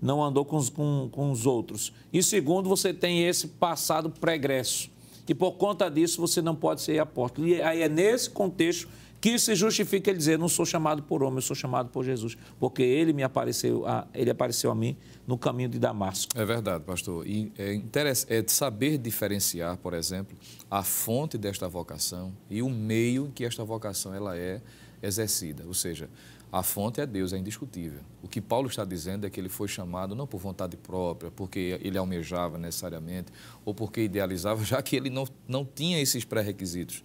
[0.00, 1.92] não andou com os, com, com os outros.
[2.12, 4.90] E segundo, você tem esse passado pregresso.
[5.28, 7.48] E por conta disso, você não pode ser apóstolo.
[7.48, 8.88] E aí é nesse contexto
[9.20, 12.36] que se justifica ele dizer: não sou chamado por homem, eu sou chamado por Jesus,
[12.58, 16.32] porque ele me apareceu, a, ele apareceu a mim no caminho de Damasco.
[16.38, 17.26] É verdade, pastor.
[17.26, 17.80] E é,
[18.28, 20.36] é saber diferenciar, por exemplo,
[20.70, 24.60] a fonte desta vocação e o meio em que esta vocação ela é
[25.02, 25.64] exercida.
[25.66, 26.08] Ou seja,
[26.50, 28.00] a fonte é Deus, é indiscutível.
[28.22, 31.78] O que Paulo está dizendo é que ele foi chamado não por vontade própria, porque
[31.82, 33.32] ele almejava necessariamente,
[33.64, 37.02] ou porque idealizava, já que ele não, não tinha esses pré-requisitos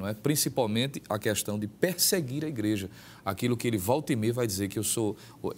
[0.00, 0.14] não é?
[0.14, 2.88] principalmente a questão de perseguir a igreja.
[3.24, 5.14] Aquilo que ele volta e meia vai dizer que eu sou,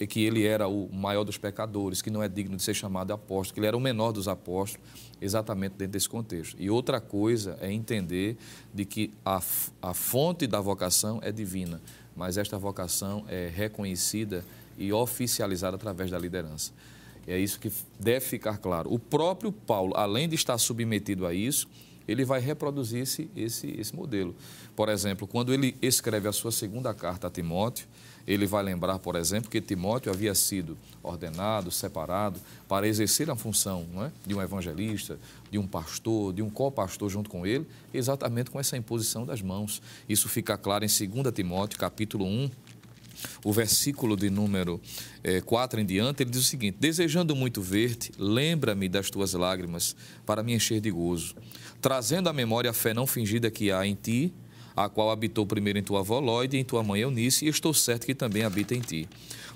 [0.09, 3.53] que ele era o maior dos pecadores, que não é digno de ser chamado apóstolo,
[3.53, 4.85] que ele era o menor dos apóstolos,
[5.21, 6.57] exatamente dentro desse contexto.
[6.59, 8.37] E outra coisa é entender
[8.73, 9.41] de que a,
[9.81, 11.81] a fonte da vocação é divina,
[12.15, 14.43] mas esta vocação é reconhecida
[14.77, 16.73] e oficializada através da liderança.
[17.25, 18.93] É isso que deve ficar claro.
[18.93, 21.69] O próprio Paulo, além de estar submetido a isso,
[22.07, 24.35] ele vai reproduzir esse, esse, esse modelo.
[24.75, 27.87] Por exemplo, quando ele escreve a sua segunda carta a Timóteo,
[28.25, 33.85] ele vai lembrar, por exemplo, que Timóteo havia sido ordenado, separado para exercer a função
[33.97, 34.11] é?
[34.25, 35.19] de um evangelista,
[35.51, 39.81] de um pastor, de um co-pastor junto com ele, exatamente com essa imposição das mãos.
[40.07, 42.49] Isso fica claro em 2 Timóteo, capítulo 1,
[43.43, 44.81] o versículo de número
[45.23, 49.95] é, 4 em diante, ele diz o seguinte: Desejando muito ver-te, lembra-me das tuas lágrimas,
[50.25, 51.35] para me encher de gozo,
[51.81, 54.33] trazendo à memória a fé não fingida que há em ti,
[54.75, 58.05] a qual habitou primeiro em tua avó e em tua mãe Eunice, e estou certo
[58.05, 59.07] que também habita em ti.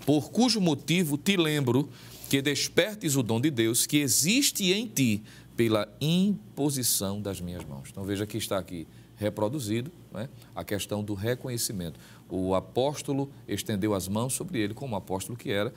[0.05, 1.89] Por cujo motivo te lembro
[2.29, 5.23] que despertes o dom de Deus que existe em ti
[5.55, 7.89] pela imposição das minhas mãos.
[7.91, 11.99] Então veja que está aqui reproduzido né, a questão do reconhecimento
[12.29, 15.73] o apóstolo estendeu as mãos sobre ele, como apóstolo que era,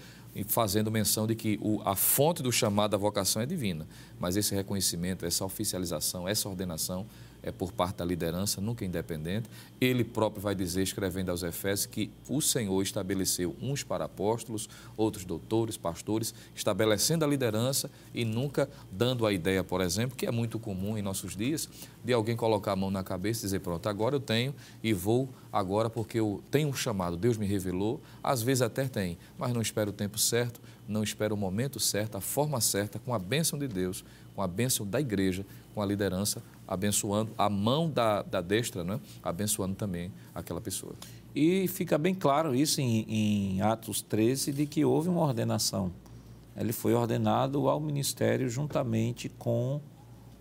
[0.47, 3.87] fazendo menção de que o, a fonte do chamado da vocação é divina.
[4.19, 7.07] Mas esse reconhecimento, essa oficialização, essa ordenação
[7.43, 9.49] é por parte da liderança, nunca independente.
[9.81, 15.25] Ele próprio vai dizer, escrevendo aos Efésios, que o Senhor estabeleceu uns para apóstolos, outros
[15.25, 20.59] doutores, pastores, estabelecendo a liderança e nunca dando a ideia, por exemplo, que é muito
[20.59, 21.69] comum em nossos dias,
[22.05, 25.29] de alguém colocar a mão na cabeça e dizer: Pronto, agora eu tenho e vou
[25.53, 28.01] agora porque eu tenho um chamado, Deus me revelou.
[28.23, 32.17] Às vezes até tem, mas não espero o tempo certo, não espero o momento certo,
[32.17, 35.87] a forma certa, com a bênção de Deus, com a bênção da igreja, com a
[35.87, 39.01] liderança abençoando a mão da, da destra, né?
[39.21, 40.95] abençoando também aquela pessoa.
[41.35, 45.93] E fica bem claro isso em, em Atos 13, de que houve uma ordenação.
[46.57, 49.81] Ele foi ordenado ao ministério juntamente com,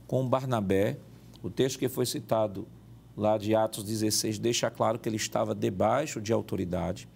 [0.05, 0.97] com Barnabé.
[1.41, 2.67] O texto que foi citado
[3.17, 7.07] lá de Atos 16 deixa claro que ele estava debaixo de autoridade.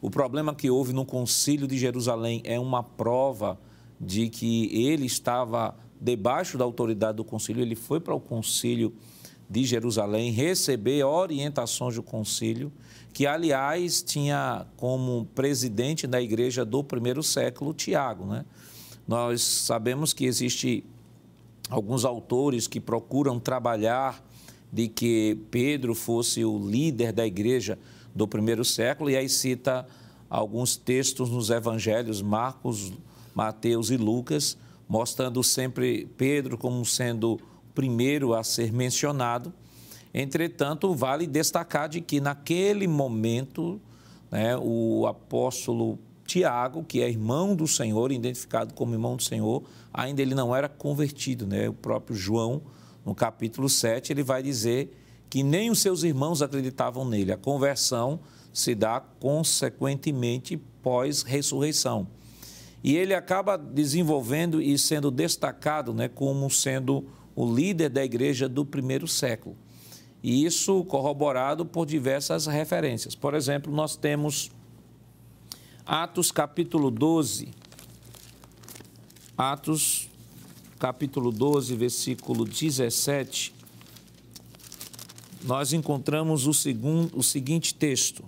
[0.00, 3.58] O problema que houve no concílio de Jerusalém é uma prova
[4.00, 8.92] de que ele estava debaixo da autoridade do concílio, ele foi para o concílio
[9.48, 12.72] de Jerusalém receber orientações do concílio,
[13.12, 18.44] que aliás tinha como presidente da igreja do primeiro século Tiago, né?
[19.06, 20.84] Nós sabemos que existe
[21.70, 24.24] alguns autores que procuram trabalhar
[24.72, 27.78] de que Pedro fosse o líder da igreja
[28.14, 29.86] do primeiro século e aí cita
[30.28, 32.92] alguns textos nos evangelhos Marcos,
[33.34, 34.56] Mateus e Lucas
[34.92, 37.40] mostrando sempre Pedro como sendo o
[37.74, 39.50] primeiro a ser mencionado.
[40.12, 43.80] Entretanto, vale destacar de que naquele momento,
[44.30, 50.20] né, o apóstolo Tiago, que é irmão do Senhor, identificado como irmão do Senhor, ainda
[50.20, 51.46] ele não era convertido.
[51.46, 51.70] Né?
[51.70, 52.60] O próprio João,
[53.02, 54.94] no capítulo 7, ele vai dizer
[55.30, 57.32] que nem os seus irmãos acreditavam nele.
[57.32, 58.20] A conversão
[58.52, 62.06] se dá consequentemente pós-ressurreição.
[62.82, 68.64] E ele acaba desenvolvendo e sendo destacado né, como sendo o líder da igreja do
[68.64, 69.56] primeiro século.
[70.22, 73.14] E isso corroborado por diversas referências.
[73.14, 74.50] Por exemplo, nós temos
[75.84, 77.48] Atos capítulo 12.
[79.36, 80.08] Atos
[80.78, 83.54] capítulo 12, versículo 17.
[85.44, 88.24] Nós encontramos o, segundo, o seguinte texto.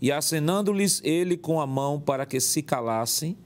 [0.00, 3.36] E acenando-lhes ele com a mão para que se calassem,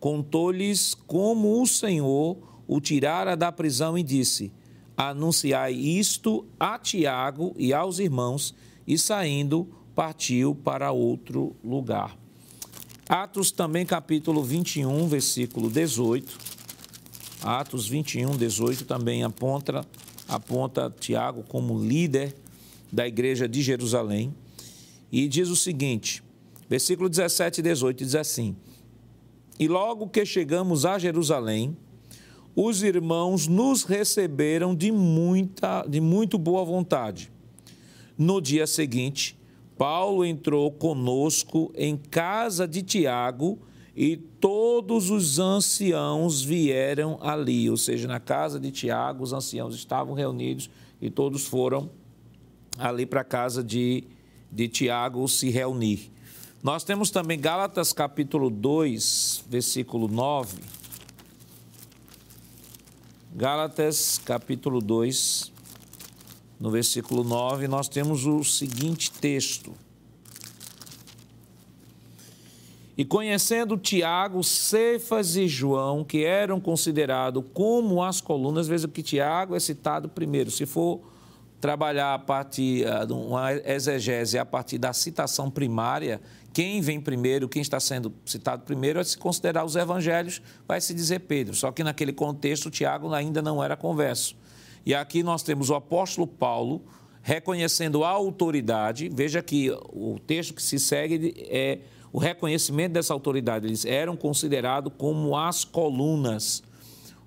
[0.00, 2.36] contou-lhes como o Senhor
[2.66, 4.52] o tirara da prisão e disse:
[4.96, 8.54] Anunciai isto a Tiago e aos irmãos,
[8.86, 12.16] e saindo, partiu para outro lugar.
[13.08, 16.38] Atos também, capítulo 21, versículo 18.
[17.42, 19.86] Atos 21, 18 também aponta,
[20.28, 22.34] aponta Tiago como líder
[22.92, 24.34] da igreja de Jerusalém.
[25.10, 26.22] E diz o seguinte,
[26.68, 28.54] versículo 17 e 18, diz assim:
[29.58, 31.76] E logo que chegamos a Jerusalém,
[32.54, 37.30] os irmãos nos receberam de, muita, de muito boa vontade.
[38.16, 39.38] No dia seguinte,
[39.76, 43.58] Paulo entrou conosco em casa de Tiago
[43.96, 50.14] e todos os anciãos vieram ali, ou seja, na casa de Tiago, os anciãos estavam
[50.14, 51.90] reunidos e todos foram
[52.78, 54.04] ali para a casa de,
[54.50, 56.12] de Tiago se reunir.
[56.60, 60.58] Nós temos também Gálatas capítulo 2, versículo 9.
[63.32, 65.52] Gálatas capítulo 2,
[66.58, 69.72] no versículo 9, nós temos o seguinte texto.
[72.96, 79.54] E conhecendo Tiago, Cefas e João, que eram considerados como as colunas, veja que Tiago
[79.54, 80.50] é citado primeiro.
[80.50, 81.00] Se for
[81.60, 86.20] trabalhar a partir ah, de uma exegese a partir da citação primária,
[86.58, 90.92] quem vem primeiro, quem está sendo citado primeiro, é se considerar os evangelhos, vai se
[90.92, 91.54] dizer Pedro.
[91.54, 94.34] Só que naquele contexto, Tiago ainda não era converso.
[94.84, 96.82] E aqui nós temos o apóstolo Paulo
[97.22, 99.08] reconhecendo a autoridade.
[99.08, 101.78] Veja que o texto que se segue é
[102.12, 103.68] o reconhecimento dessa autoridade.
[103.68, 106.64] Eles eram considerados como as colunas,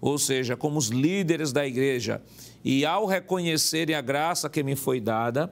[0.01, 2.21] ou seja, como os líderes da igreja.
[2.65, 5.49] E ao reconhecerem a graça que me foi dada,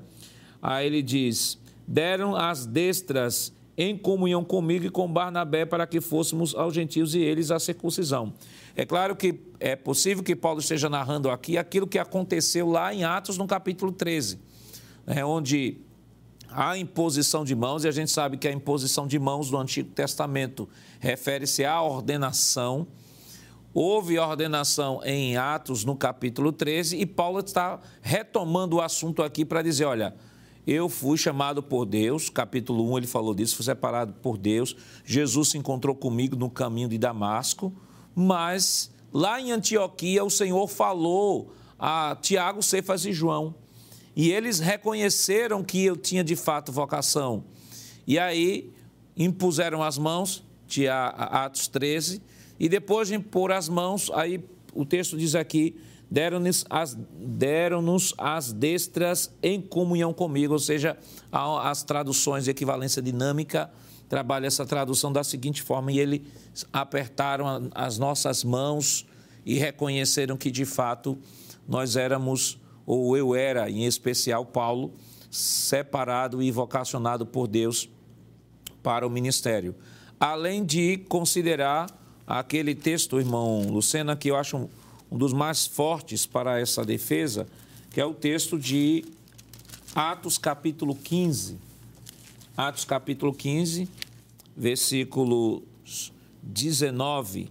[0.61, 1.57] aí ele diz:
[1.88, 7.19] deram as destras em comunhão comigo e com Barnabé para que fôssemos aos gentios e
[7.19, 8.34] eles a circuncisão.
[8.75, 13.05] É claro que é possível que Paulo esteja narrando aqui aquilo que aconteceu lá em
[13.05, 14.38] Atos, no capítulo 13,
[15.07, 15.77] né, onde
[16.49, 19.91] a imposição de mãos, e a gente sabe que a imposição de mãos do Antigo
[19.91, 20.67] Testamento
[20.99, 22.86] refere-se à ordenação.
[23.73, 29.61] Houve ordenação em Atos, no capítulo 13, e Paulo está retomando o assunto aqui para
[29.61, 30.15] dizer: olha,
[30.66, 34.76] eu fui chamado por Deus, capítulo 1 ele falou disso, fui separado por Deus.
[35.05, 37.74] Jesus se encontrou comigo no caminho de Damasco,
[38.14, 43.55] mas lá em Antioquia o Senhor falou a Tiago, Cefas e João
[44.20, 47.45] e eles reconheceram que eu tinha de fato vocação.
[48.05, 48.74] E aí
[49.16, 50.43] impuseram as mãos,
[50.89, 52.22] Atos 13,
[52.60, 54.43] e depois de impor as mãos, aí
[54.74, 55.80] o texto diz aqui,
[56.10, 57.84] deram-nos as, deram
[58.18, 60.97] as destras em comunhão comigo, ou seja,
[61.32, 63.70] as traduções de equivalência dinâmica
[64.07, 66.22] trabalha essa tradução da seguinte forma, e eles
[66.74, 69.05] apertaram as nossas mãos
[69.45, 71.18] e reconheceram que de fato
[71.68, 74.91] nós éramos ou eu era, em especial Paulo,
[75.30, 77.88] separado e vocacionado por Deus
[78.82, 79.76] para o ministério.
[80.20, 81.88] Além de considerar
[82.26, 84.68] aquele texto, irmão Lucena, que eu acho
[85.12, 87.47] um, dos mais fortes para essa defesa,
[87.91, 89.05] que é o texto de
[89.95, 91.57] Atos capítulo 15.
[92.55, 93.89] Atos capítulo 15,
[94.55, 95.64] versículos
[96.43, 97.49] 19,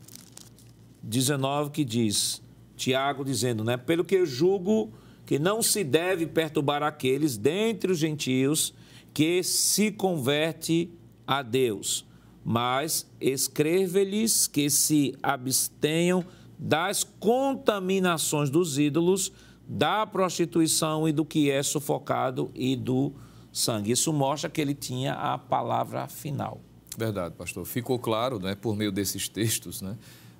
[1.02, 2.42] 19 que diz,
[2.76, 3.76] Tiago dizendo, né?
[3.76, 4.92] Pelo que eu julgo
[5.26, 8.72] que não se deve perturbar aqueles dentre os gentios
[9.12, 10.90] que se converte
[11.26, 12.06] a Deus,
[12.44, 16.24] mas escreve-lhes que se abstenham
[16.58, 19.32] das contaminações dos ídolos,
[19.68, 23.12] da prostituição e do que é sufocado e do
[23.52, 23.92] sangue.
[23.92, 26.60] Isso mostra que ele tinha a palavra final.
[26.96, 27.64] Verdade, pastor.
[27.64, 29.96] Ficou claro, né, por meio desses textos, né?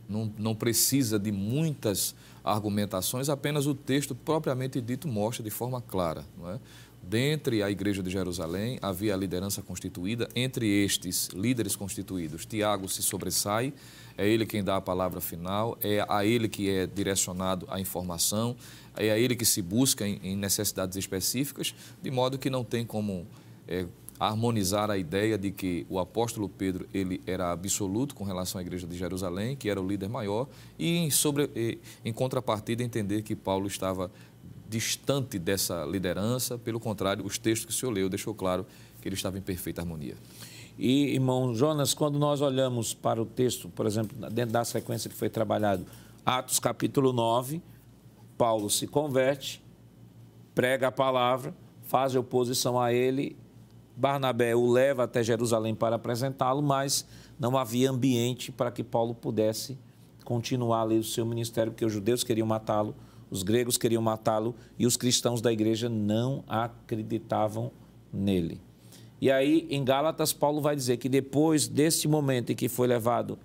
[0.08, 6.24] Não, não precisa de muitas argumentações, apenas o texto propriamente dito mostra de forma clara.
[6.36, 6.58] Não é?
[7.02, 13.02] Dentre a Igreja de Jerusalém havia a liderança constituída, entre estes líderes constituídos, Tiago se
[13.02, 13.72] sobressai,
[14.16, 18.56] é ele quem dá a palavra final, é a ele que é direcionado a informação,
[18.96, 23.26] é a ele que se busca em, necessidades específicas, de modo que não tem como
[23.66, 23.86] é,
[24.18, 28.86] harmonizar a ideia de que o apóstolo Pedro ele era absoluto com relação à igreja
[28.86, 31.08] de Jerusalém, que era o líder maior, e
[32.04, 34.10] em, contrapartida entender que Paulo estava
[34.68, 38.66] distante dessa liderança, pelo contrário, os textos que o senhor leu deixou claro
[39.00, 40.14] que ele estava em perfeita harmonia.
[40.78, 45.16] E, irmão Jonas, quando nós olhamos para o texto, por exemplo, dentro da sequência que
[45.16, 45.86] foi trabalhado,
[46.24, 47.62] Atos capítulo 9,
[48.36, 49.62] Paulo se converte,
[50.54, 53.36] prega a palavra, faz oposição a ele
[53.98, 57.04] Barnabé o leva até Jerusalém para apresentá-lo, mas
[57.36, 59.76] não havia ambiente para que Paulo pudesse
[60.24, 62.94] continuar ali o seu ministério, porque os judeus queriam matá-lo,
[63.30, 67.70] os gregos queriam matá-lo e os cristãos da igreja não acreditavam
[68.12, 68.60] nele.
[69.20, 73.38] E aí, em Gálatas, Paulo vai dizer que depois deste momento em que foi levado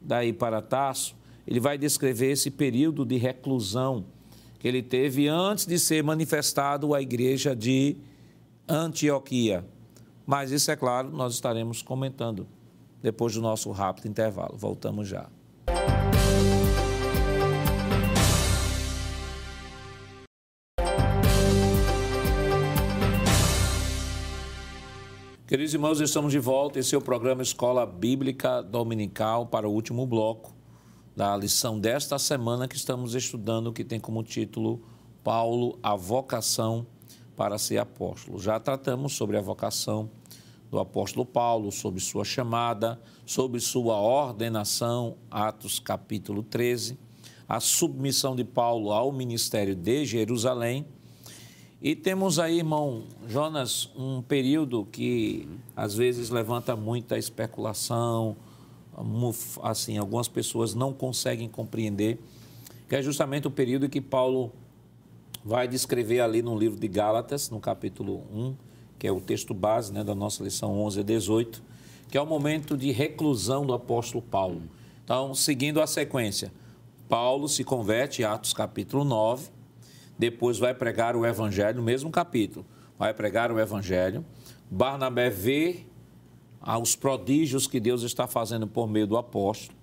[0.00, 1.16] daí para Tarso,
[1.46, 4.04] ele vai descrever esse período de reclusão
[4.58, 7.96] que ele teve antes de ser manifestado à igreja de
[8.68, 9.64] Antioquia.
[10.24, 12.46] Mas isso, é claro, nós estaremos comentando
[13.02, 14.56] depois do nosso rápido intervalo.
[14.56, 15.28] Voltamos já.
[25.56, 26.78] Queridos irmãos, estamos de volta.
[26.78, 30.54] Esse é o programa Escola Bíblica Dominical para o último bloco
[31.16, 34.82] da lição desta semana que estamos estudando, que tem como título
[35.24, 36.86] Paulo, a vocação
[37.34, 38.38] para ser apóstolo.
[38.38, 40.10] Já tratamos sobre a vocação
[40.70, 46.98] do apóstolo Paulo, sobre sua chamada, sobre sua ordenação, Atos capítulo 13,
[47.48, 50.84] a submissão de Paulo ao ministério de Jerusalém
[51.86, 58.36] e temos aí, irmão Jonas, um período que às vezes levanta muita especulação,
[59.62, 62.18] assim, algumas pessoas não conseguem compreender,
[62.88, 64.50] que é justamente o período que Paulo
[65.44, 68.56] vai descrever ali no livro de Gálatas, no capítulo 1,
[68.98, 71.62] que é o texto base né, da nossa lição 11 a 18,
[72.08, 74.60] que é o momento de reclusão do apóstolo Paulo.
[75.04, 76.52] Então, seguindo a sequência,
[77.08, 79.54] Paulo se converte, Atos capítulo 9,
[80.18, 82.64] depois vai pregar o evangelho, no mesmo capítulo,
[82.98, 84.24] vai pregar o evangelho.
[84.70, 85.86] Barnabé vê
[86.80, 89.76] os prodígios que Deus está fazendo por meio do apóstolo,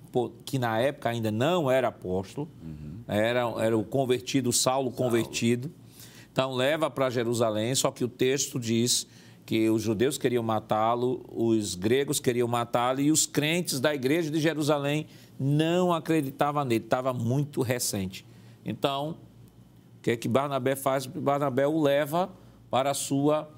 [0.45, 2.99] que na época ainda não era apóstolo, uhum.
[3.07, 4.95] era, era o convertido, Saulo, Saulo.
[4.95, 5.71] convertido.
[6.31, 9.07] Então leva para Jerusalém, só que o texto diz
[9.45, 14.39] que os judeus queriam matá-lo, os gregos queriam matá-lo e os crentes da igreja de
[14.39, 15.07] Jerusalém
[15.39, 18.25] não acreditavam nele, estava muito recente.
[18.65, 19.17] Então,
[20.03, 21.05] que é que Barnabé faz?
[21.05, 22.29] Barnabé o leva
[22.69, 23.49] para a sua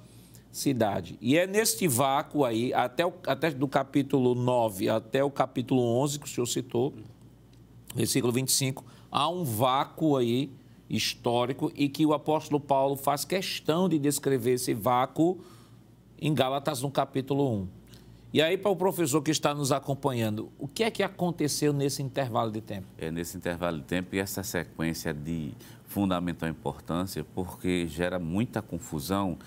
[0.51, 1.17] cidade.
[1.19, 6.19] E é neste vácuo aí, até, o, até do capítulo 9 até o capítulo 11,
[6.19, 6.93] que o senhor citou,
[7.95, 10.51] versículo 25, há um vácuo aí
[10.87, 15.39] histórico e que o apóstolo Paulo faz questão de descrever esse vácuo
[16.21, 17.67] em Gálatas, no capítulo 1.
[18.35, 22.03] E aí, para o professor que está nos acompanhando, o que é que aconteceu nesse
[22.03, 22.85] intervalo de tempo?
[22.97, 25.53] É nesse intervalo de tempo e essa sequência de
[25.85, 29.37] fundamental importância porque gera muita confusão,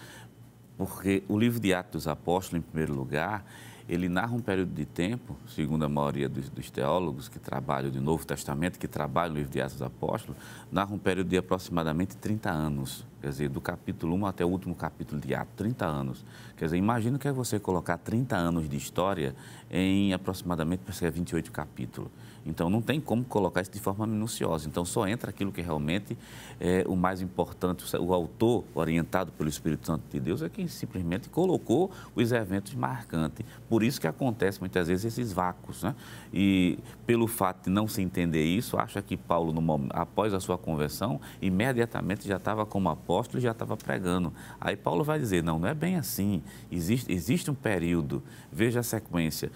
[0.78, 3.45] porque o livro de Atos dos Apóstolos, em primeiro lugar,
[3.86, 8.01] ele narra um período de tempo, segundo a maioria dos, dos teólogos que trabalham do
[8.01, 10.41] Novo Testamento, que trabalham no livro de Atos dos Apóstolos,
[10.72, 14.74] narra um período de aproximadamente 30 anos, quer dizer, do capítulo 1 até o último
[14.74, 16.24] capítulo de Atos, 30 anos.
[16.56, 19.34] Quer dizer, imagina que é você colocar 30 anos de história
[19.70, 22.10] em aproximadamente, parece que é 28 capítulos.
[22.49, 24.66] Então, não tem como colocar isso de forma minuciosa.
[24.66, 26.16] Então, só entra aquilo que realmente
[26.59, 27.84] é o mais importante.
[27.96, 33.44] O autor, orientado pelo Espírito Santo de Deus, é quem simplesmente colocou os eventos marcantes.
[33.68, 35.82] Por isso que acontece muitas vezes esses vácuos.
[35.82, 35.94] Né?
[36.32, 40.57] E pelo fato de não se entender isso, acha que Paulo, momento, após a sua
[40.57, 44.32] conversão, imediatamente já estava como apóstolo e já estava pregando.
[44.61, 46.42] Aí Paulo vai dizer: não, não é bem assim.
[46.72, 49.51] Existe, existe um período, veja a sequência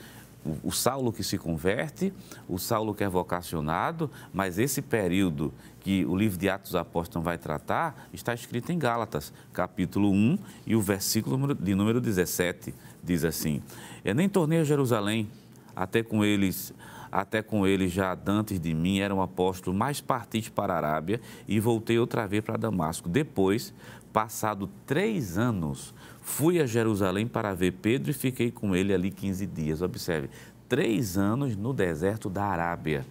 [0.63, 2.13] o, Saulo que se converte,
[2.49, 7.25] o Saulo que é vocacionado, mas esse período que o livro de Atos dos Apóstolos
[7.25, 13.25] vai tratar está escrito em Gálatas, capítulo 1 e o versículo de número 17 diz
[13.25, 13.63] assim:
[14.05, 15.29] Eu nem tornei a Jerusalém,
[15.75, 16.75] até com eles
[17.11, 21.21] até com eles já antes de mim era um apóstolo, mais parti para a Arábia
[21.47, 23.07] e voltei outra vez para Damasco.
[23.07, 23.75] Depois,
[24.15, 29.45] passado três anos, Fui a Jerusalém para ver Pedro e fiquei com ele ali 15
[29.45, 29.83] dias.
[29.83, 30.31] Observe,
[30.69, 33.05] três anos no deserto da Arábia.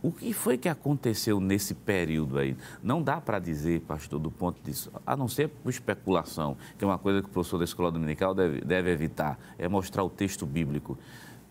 [0.00, 2.56] O que foi que aconteceu nesse período aí?
[2.80, 6.86] Não dá para dizer, pastor, do ponto disso, a não ser por especulação, que é
[6.86, 10.46] uma coisa que o professor da escola dominical deve, deve evitar, é mostrar o texto
[10.46, 10.96] bíblico.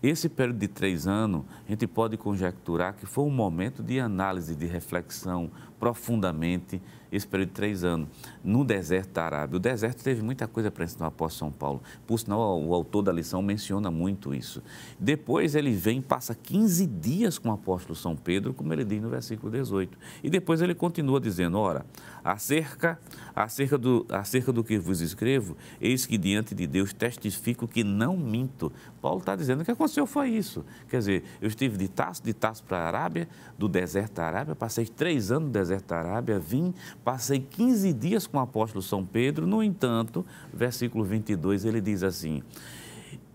[0.02, 4.54] Esse período de três anos, a gente pode conjecturar que foi um momento de análise,
[4.54, 8.08] de reflexão profundamente esse período de três anos,
[8.44, 9.56] no deserto da Arábia.
[9.56, 11.82] O deserto teve muita coisa para ensinar o apóstolo São Paulo.
[12.06, 14.62] Por sinal, o autor da lição menciona muito isso.
[14.98, 19.08] Depois ele vem, passa 15 dias com o apóstolo São Pedro, como ele diz no
[19.08, 19.98] versículo 18.
[20.22, 21.84] E depois ele continua dizendo, ora,
[22.22, 22.98] acerca,
[23.34, 28.16] acerca, do, acerca do que vos escrevo, eis que diante de Deus testifico que não
[28.16, 28.72] minto.
[29.00, 30.64] Paulo está dizendo que o que aconteceu foi isso.
[30.88, 34.54] Quer dizer, eu estive de Tarso, de Tarso para a Arábia, do deserto da Arábia,
[34.54, 36.74] passei três anos no deserto da Arábia, vim
[37.08, 42.42] Passei 15 dias com o apóstolo São Pedro, no entanto, versículo 22, ele diz assim: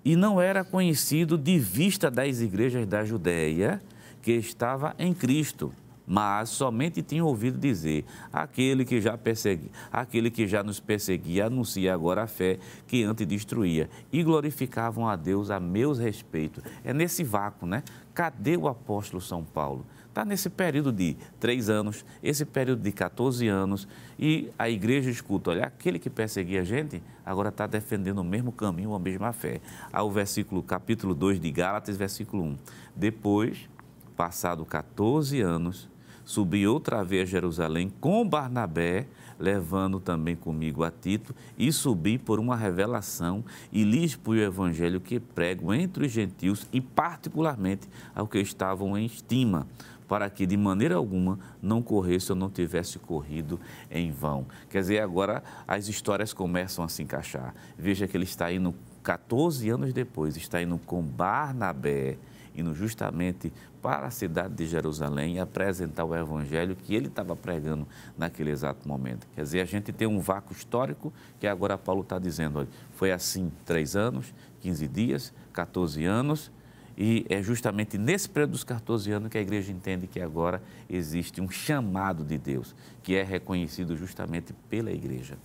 [0.06, 3.82] E não era conhecido de vista das igrejas da Judéia
[4.22, 5.74] que estava em Cristo.
[6.06, 11.96] mas somente tinham ouvido dizer: aquele que já persegui, aquele que já nos perseguia anuncia
[11.96, 16.64] agora a fé que antes destruía e glorificavam a Deus a meus respeitos.
[16.84, 17.82] É nesse vácuo, né?
[18.14, 19.84] Cadê o apóstolo São Paulo?
[20.14, 23.88] Está nesse período de três anos, esse período de 14 anos,
[24.20, 28.52] e a igreja escuta: olha, aquele que perseguia a gente agora está defendendo o mesmo
[28.52, 29.60] caminho, a mesma fé.
[29.92, 32.58] Há o versículo, capítulo 2 de Gálatas, versículo 1.
[32.96, 33.68] Depois,
[34.16, 35.90] passado 14 anos,
[36.24, 39.08] subi outra vez a Jerusalém com Barnabé,
[39.40, 45.02] levando também comigo a Tito, e subi por uma revelação e lhes pus o evangelho
[45.02, 49.68] que prego entre os gentios e particularmente ao que estavam em estima,
[50.14, 53.60] para que de maneira alguma não corresse ou não tivesse corrido
[53.90, 54.46] em vão.
[54.70, 57.56] Quer dizer, agora as histórias começam a se encaixar.
[57.76, 62.20] Veja que ele está indo 14 anos depois, está indo com Barnabé,
[62.56, 63.52] indo justamente
[63.82, 68.88] para a cidade de Jerusalém e apresentar o evangelho que ele estava pregando naquele exato
[68.88, 69.26] momento.
[69.34, 73.12] Quer dizer, a gente tem um vácuo histórico que agora Paulo está dizendo, olha, foi
[73.12, 76.52] assim três anos, 15 dias, 14 anos,
[76.98, 81.42] e é justamente nesse período dos 14 anos que a igreja entende que agora existe
[81.42, 85.38] um chamado de Deus, que é reconhecido justamente pela igreja.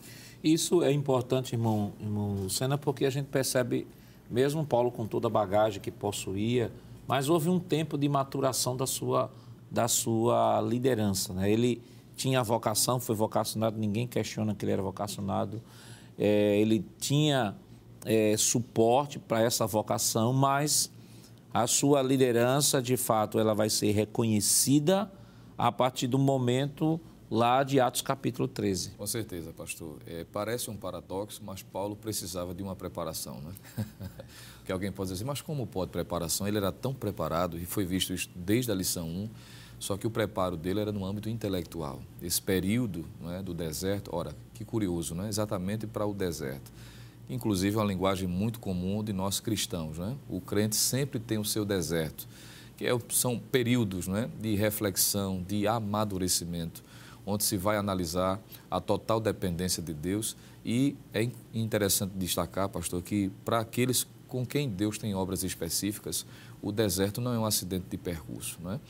[0.42, 3.86] Isso é importante, irmão, irmão Lucena, porque a gente percebe,
[4.30, 6.70] mesmo Paulo com toda a bagagem que possuía,
[7.06, 9.30] mas houve um tempo de maturação da sua,
[9.70, 11.32] da sua liderança.
[11.32, 11.50] Né?
[11.50, 11.82] Ele
[12.14, 15.62] tinha vocação, foi vocacionado, ninguém questiona que ele era vocacionado.
[16.18, 17.56] É, ele tinha
[18.04, 20.90] é, suporte para essa vocação, mas
[21.62, 25.10] a sua liderança, de fato, ela vai ser reconhecida
[25.56, 28.90] a partir do momento lá de Atos capítulo 13.
[28.90, 29.98] Com certeza, pastor.
[30.06, 33.52] É, parece um paradoxo, mas Paulo precisava de uma preparação, né?
[34.64, 36.46] que alguém pode dizer, mas como pode preparação?
[36.46, 39.28] Ele era tão preparado e foi visto desde a lição 1,
[39.80, 42.00] só que o preparo dele era no âmbito intelectual.
[42.22, 45.28] Esse período é, do deserto, ora, que curioso, né?
[45.28, 46.70] exatamente para o deserto.
[47.28, 49.98] Inclusive, é uma linguagem muito comum de nós cristãos.
[49.98, 50.16] Né?
[50.28, 52.26] O crente sempre tem o seu deserto,
[52.76, 56.82] que é, são períodos né, de reflexão, de amadurecimento,
[57.26, 60.36] onde se vai analisar a total dependência de Deus.
[60.64, 66.26] E é interessante destacar, pastor, que para aqueles com quem Deus tem obras específicas,
[66.60, 68.80] o deserto não é um acidente de percurso, não é?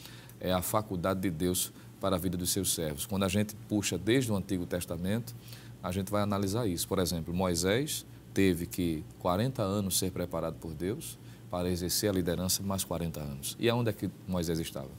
[0.41, 3.07] é a faculdade de Deus para a vida dos seus servos.
[3.07, 5.35] Quando a gente puxa desde o Antigo Testamento,
[5.83, 6.87] a gente vai analisar isso.
[6.87, 8.05] Por exemplo, Moisés
[8.39, 11.19] teve que 40 anos ser preparado por Deus
[11.51, 13.57] para exercer a liderança mais 40 anos.
[13.59, 14.91] E aonde é que Moisés estava?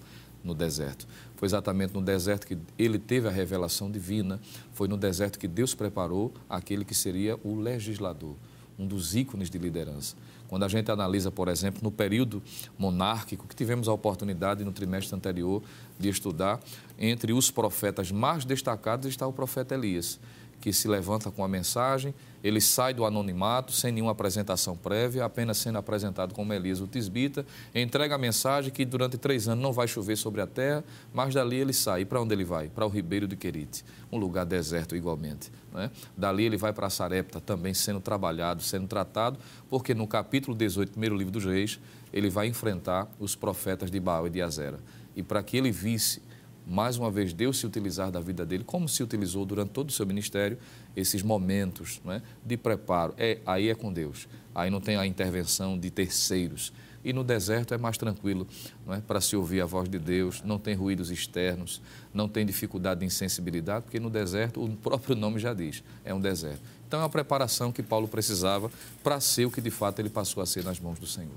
[0.43, 1.07] No deserto.
[1.37, 4.41] Foi exatamente no deserto que ele teve a revelação divina,
[4.73, 8.35] foi no deserto que Deus preparou aquele que seria o legislador,
[8.77, 10.17] um dos ícones de liderança.
[10.49, 12.43] Quando a gente analisa, por exemplo, no período
[12.77, 15.63] monárquico, que tivemos a oportunidade no trimestre anterior
[15.97, 16.59] de estudar,
[16.97, 20.19] entre os profetas mais destacados está o profeta Elias
[20.59, 25.57] que se levanta com a mensagem, ele sai do anonimato, sem nenhuma apresentação prévia, apenas
[25.57, 27.45] sendo apresentado como Elias o Tisbita,
[27.75, 30.83] entrega a mensagem que durante três anos não vai chover sobre a terra,
[31.13, 32.01] mas dali ele sai.
[32.01, 32.69] E para onde ele vai?
[32.69, 35.51] Para o Ribeiro de Querite, um lugar deserto igualmente.
[35.73, 35.91] Né?
[36.15, 39.37] Dali ele vai para Sarepta, também sendo trabalhado, sendo tratado,
[39.69, 41.79] porque no capítulo 18, primeiro livro dos reis,
[42.13, 44.79] ele vai enfrentar os profetas de Baal e de Azera.
[45.15, 46.21] E para que ele visse
[46.65, 49.91] mais uma vez, Deus se utilizar da vida dele, como se utilizou durante todo o
[49.91, 50.57] seu ministério,
[50.95, 53.13] esses momentos é, de preparo.
[53.17, 54.27] É, aí é com Deus.
[54.53, 56.71] Aí não tem a intervenção de terceiros.
[57.03, 58.45] E no deserto é mais tranquilo
[58.89, 61.81] é, para se ouvir a voz de Deus, não tem ruídos externos,
[62.13, 66.19] não tem dificuldade de insensibilidade, porque no deserto, o próprio nome já diz, é um
[66.19, 66.61] deserto.
[66.87, 68.69] Então é a preparação que Paulo precisava
[69.03, 71.29] para ser o que de fato ele passou a ser nas mãos do Senhor.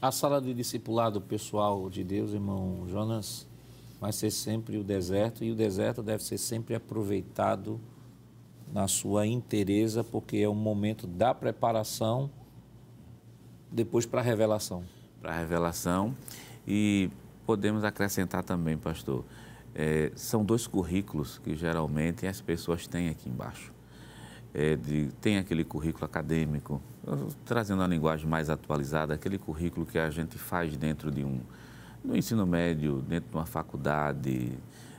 [0.00, 3.46] A sala de discipulado pessoal de Deus, irmão Jonas,
[4.00, 7.78] vai ser sempre o deserto e o deserto deve ser sempre aproveitado
[8.72, 12.30] na sua inteireza, porque é um momento da preparação
[13.70, 14.84] depois para a revelação.
[15.20, 16.14] Para a revelação
[16.66, 17.10] e
[17.44, 19.24] podemos acrescentar também, pastor,
[19.74, 23.72] é, são dois currículos que geralmente as pessoas têm aqui embaixo.
[24.52, 26.80] É, de, tem aquele currículo acadêmico,
[27.44, 31.40] trazendo a linguagem mais atualizada, aquele currículo que a gente faz dentro de um,
[32.04, 34.52] no ensino médio, dentro de uma faculdade,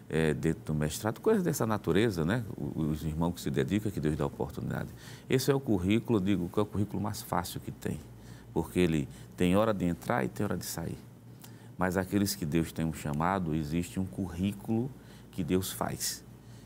[0.09, 2.43] é, dentro do mestrado, coisas dessa natureza, né?
[2.57, 4.89] Os irmãos que se dedicam, que Deus dá oportunidade.
[5.29, 7.99] Esse é o currículo, digo, que é o currículo mais fácil que tem,
[8.53, 10.97] porque ele tem hora de entrar e tem hora de sair.
[11.77, 14.91] Mas aqueles que Deus tem um chamado, existe um currículo
[15.31, 16.23] que Deus faz.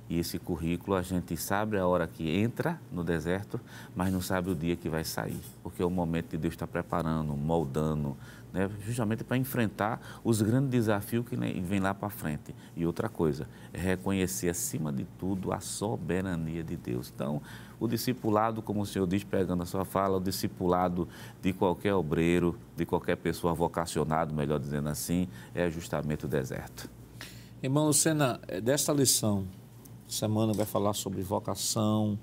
[0.09, 3.59] E esse currículo a gente sabe a hora que entra no deserto,
[3.95, 6.67] mas não sabe o dia que vai sair, porque é o momento de Deus estar
[6.67, 8.15] preparando, moldando,
[8.55, 12.55] né, justamente para enfrentar os grandes desafios que vem lá para frente.
[12.73, 17.11] E outra coisa, é reconhecer acima de tudo a soberania de Deus.
[17.13, 17.41] Então,
[17.77, 21.05] o discipulado, como o senhor diz, pegando a sua fala, o discipulado
[21.41, 26.89] de qualquer obreiro, de qualquer pessoa vocacionado, melhor dizendo assim, é justamente o deserto.
[27.61, 29.45] Irmão Lucena, desta lição,
[30.07, 32.17] semana vai falar sobre vocação,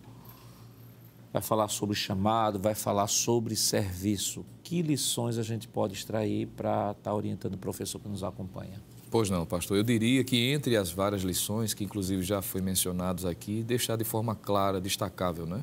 [1.32, 4.44] vai falar sobre chamado, vai falar sobre serviço.
[4.62, 8.80] Que lições a gente pode extrair para estar tá orientando o professor que nos acompanha?
[9.10, 9.76] Pois não, pastor.
[9.76, 14.04] Eu diria que entre as várias lições, que inclusive já foi mencionados aqui, deixar de
[14.04, 15.62] forma clara, destacável, né?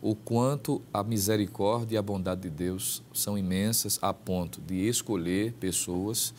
[0.00, 5.52] O quanto a misericórdia e a bondade de Deus são imensas a ponto de escolher
[5.54, 6.34] pessoas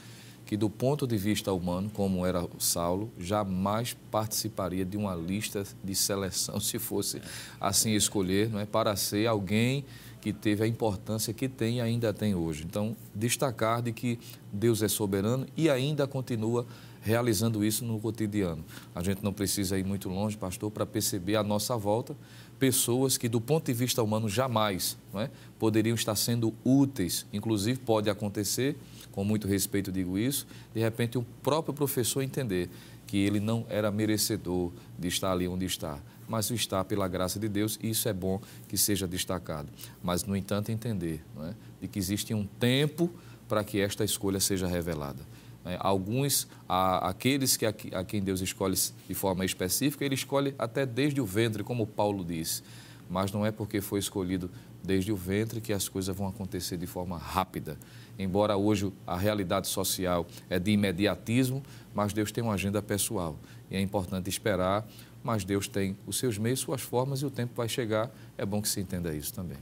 [0.47, 5.93] que, do ponto de vista humano, como era Saulo, jamais participaria de uma lista de
[5.93, 7.21] seleção, se fosse
[7.59, 9.83] assim escolher, não é, para ser alguém
[10.21, 12.63] que teve a importância que tem e ainda tem hoje.
[12.63, 14.17] Então, destacar de que
[14.51, 16.65] Deus é soberano e ainda continua
[17.01, 18.63] realizando isso no cotidiano.
[18.95, 22.15] A gente não precisa ir muito longe, pastor, para perceber à nossa volta
[22.57, 25.29] pessoas que, do ponto de vista humano, jamais não é,
[25.59, 27.25] poderiam estar sendo úteis.
[27.31, 28.75] Inclusive, pode acontecer
[29.17, 30.45] com muito respeito digo isso,
[30.75, 32.69] de repente o próprio professor entender
[33.07, 35.97] que ele não era merecedor de estar ali onde está,
[36.29, 39.69] mas está pela graça de Deus e isso é bom que seja destacado.
[40.03, 41.53] Mas, no entanto, entender é?
[41.81, 43.09] de que existe um tempo
[43.49, 45.23] para que esta escolha seja revelada.
[45.65, 50.85] É, alguns, aqueles que a, a quem Deus escolhe de forma específica, ele escolhe até
[50.85, 52.61] desde o ventre, como Paulo disse
[53.09, 54.49] mas não é porque foi escolhido
[54.87, 57.77] desde o ventre que as coisas vão acontecer de forma rápida
[58.17, 61.61] embora hoje a realidade social é de imediatismo,
[61.93, 63.35] mas Deus tem uma agenda pessoal.
[63.69, 64.85] E é importante esperar,
[65.23, 68.09] mas Deus tem os seus meios, suas formas e o tempo vai chegar.
[68.37, 69.57] É bom que se entenda isso também.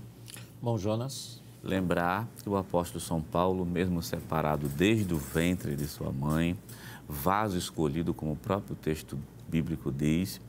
[0.62, 1.44] Bom, Jonas.
[1.64, 6.56] Lembrar que o apóstolo São Paulo, mesmo separado desde o ventre de sua mãe,
[7.10, 9.18] vaso escolhido, como o próprio texto
[9.48, 10.40] bíblico diz,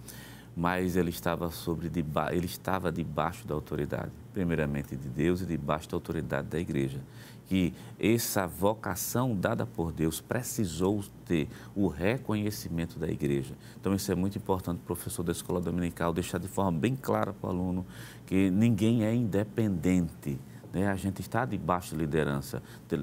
[0.56, 1.90] mas ele estava sobre
[2.32, 7.00] ele estava debaixo da autoridade, primeiramente de Deus e debaixo da autoridade da igreja
[7.46, 13.54] que essa vocação dada por Deus precisou ter o reconhecimento da igreja.
[13.80, 17.46] Então, isso é muito importante, professor da escola dominical, deixar de forma bem clara para
[17.46, 17.86] o aluno
[18.26, 20.38] que ninguém é independente.
[20.72, 20.88] Né?
[20.88, 22.62] A gente está debaixo de liderança,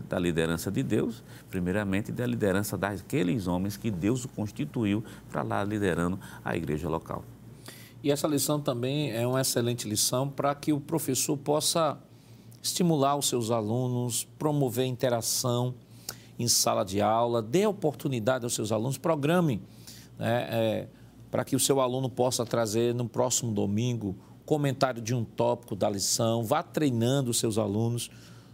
[0.10, 5.42] da liderança de Deus, primeiramente, e da liderança daqueles homens que Deus o constituiu para
[5.42, 7.24] lá liderando a igreja local.
[8.04, 11.98] E essa lição também é uma excelente lição para que o professor possa
[12.62, 15.74] estimular os seus alunos, promover interação
[16.38, 19.62] em sala de aula, dê oportunidade aos seus alunos, programe
[20.20, 20.88] né, é,
[21.32, 25.90] para que o seu aluno possa trazer no próximo domingo comentário de um tópico da
[25.90, 28.12] lição, vá treinando os seus alunos.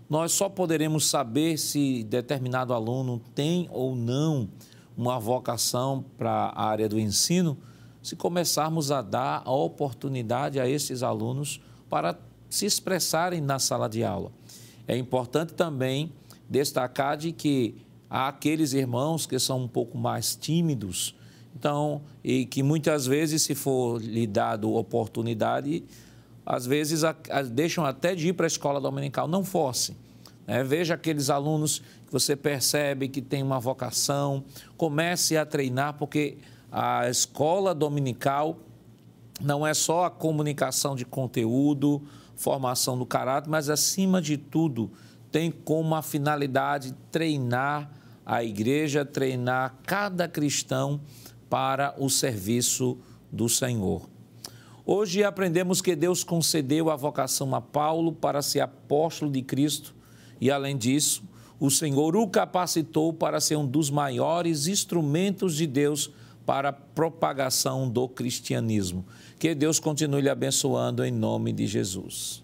[0.08, 4.47] Nós só poderemos saber se determinado aluno tem ou não
[4.95, 7.58] uma vocação para a área do ensino
[8.02, 12.18] se começarmos a dar a oportunidade a esses alunos para
[12.50, 14.32] se expressarem na sala de aula.
[14.88, 16.12] É importante também
[16.50, 17.76] destacar de que
[18.10, 21.16] há aqueles irmãos que são um pouco mais tímidos,
[21.56, 25.84] então, e que muitas vezes, se for lhe dado oportunidade,
[26.45, 29.95] às vezes a, a, deixam até de ir para a escola dominical, não fosse.
[30.47, 30.64] Né?
[30.64, 34.43] Veja aqueles alunos que você percebe que tem uma vocação,
[34.78, 36.38] comece a treinar, porque
[36.72, 38.57] a escola dominical
[39.41, 42.01] não é só a comunicação de conteúdo,
[42.36, 44.91] formação do caráter, mas acima de tudo
[45.32, 47.91] tem como a finalidade treinar
[48.26, 51.01] a igreja, treinar cada cristão
[51.49, 52.97] para o serviço
[53.32, 54.07] do Senhor.
[54.86, 59.95] Hoje aprendemos que Deus concedeu a vocação a Paulo para ser apóstolo de Cristo
[60.41, 61.24] e, além disso,
[61.59, 66.11] o Senhor o capacitou para ser um dos maiores instrumentos de Deus
[66.50, 69.06] para a propagação do cristianismo.
[69.38, 72.43] Que Deus continue lhe abençoando em nome de Jesus.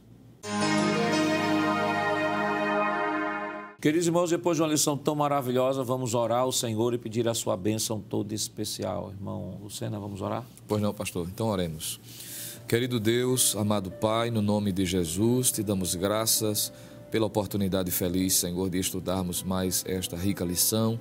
[3.82, 7.34] Queridos irmãos, depois de uma lição tão maravilhosa, vamos orar ao Senhor e pedir a
[7.34, 9.10] sua bênção toda especial.
[9.10, 10.46] Irmão Lucena, vamos orar?
[10.68, 11.28] Pois não, pastor.
[11.28, 12.00] Então oremos.
[12.68, 16.72] Querido Deus, amado Pai, no nome de Jesus, te damos graças
[17.10, 21.00] pela oportunidade feliz, Senhor, de estudarmos mais esta rica lição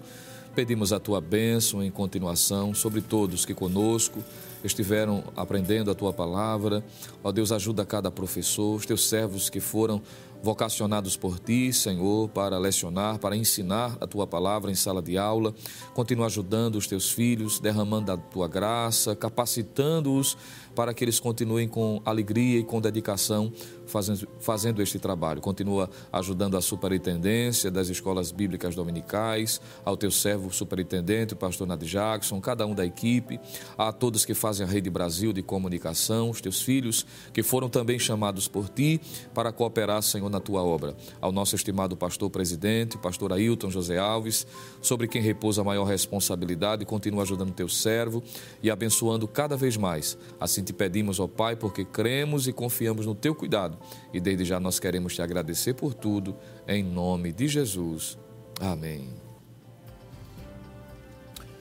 [0.54, 4.22] Pedimos a tua bênção em continuação sobre todos que conosco
[4.62, 6.84] estiveram aprendendo a tua palavra.
[7.24, 10.00] Ó Deus, ajuda cada professor, os teus servos que foram
[10.44, 15.54] vocacionados por ti, Senhor, para lecionar, para ensinar a tua palavra em sala de aula.
[15.94, 20.36] Continua ajudando os teus filhos, derramando a tua graça, capacitando-os
[20.74, 23.52] para que eles continuem com alegria e com dedicação
[23.86, 25.40] fazendo, fazendo este trabalho.
[25.40, 31.82] Continua ajudando a superintendência das escolas bíblicas dominicais, ao teu servo superintendente, o pastor Nad
[31.82, 33.38] Jackson, cada um da equipe,
[33.78, 37.98] a todos que fazem a Rede Brasil de Comunicação, os teus filhos que foram também
[37.98, 39.00] chamados por ti
[39.32, 40.94] para cooperar, Senhor, na tua obra.
[41.20, 44.46] Ao nosso estimado pastor presidente, pastor Ailton José Alves,
[44.82, 48.22] sobre quem repousa a maior responsabilidade, continua ajudando teu servo
[48.62, 50.18] e abençoando cada vez mais.
[50.38, 53.78] Assim te pedimos, ó Pai, porque cremos e confiamos no teu cuidado
[54.12, 58.18] e desde já nós queremos te agradecer por tudo, em nome de Jesus.
[58.60, 59.08] Amém.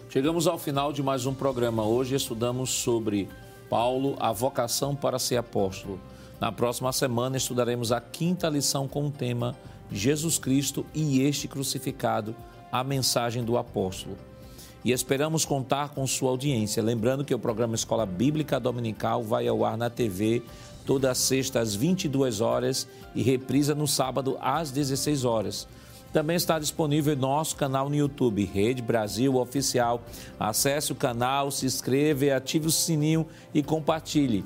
[0.09, 1.83] Chegamos ao final de mais um programa.
[1.83, 3.27] Hoje estudamos sobre
[3.69, 5.99] Paulo, a vocação para ser apóstolo.
[6.39, 9.55] Na próxima semana estudaremos a quinta lição com o tema
[9.91, 12.35] Jesus Cristo e este crucificado,
[12.71, 14.17] a mensagem do apóstolo.
[14.83, 16.83] E esperamos contar com sua audiência.
[16.83, 20.43] Lembrando que o programa Escola Bíblica Dominical vai ao ar na TV
[20.85, 25.67] toda sexta às 22 horas e reprisa no sábado às 16 horas.
[26.11, 30.03] Também está disponível em nosso canal no YouTube, Rede Brasil Oficial.
[30.39, 34.45] Acesse o canal, se inscreva, ative o sininho e compartilhe.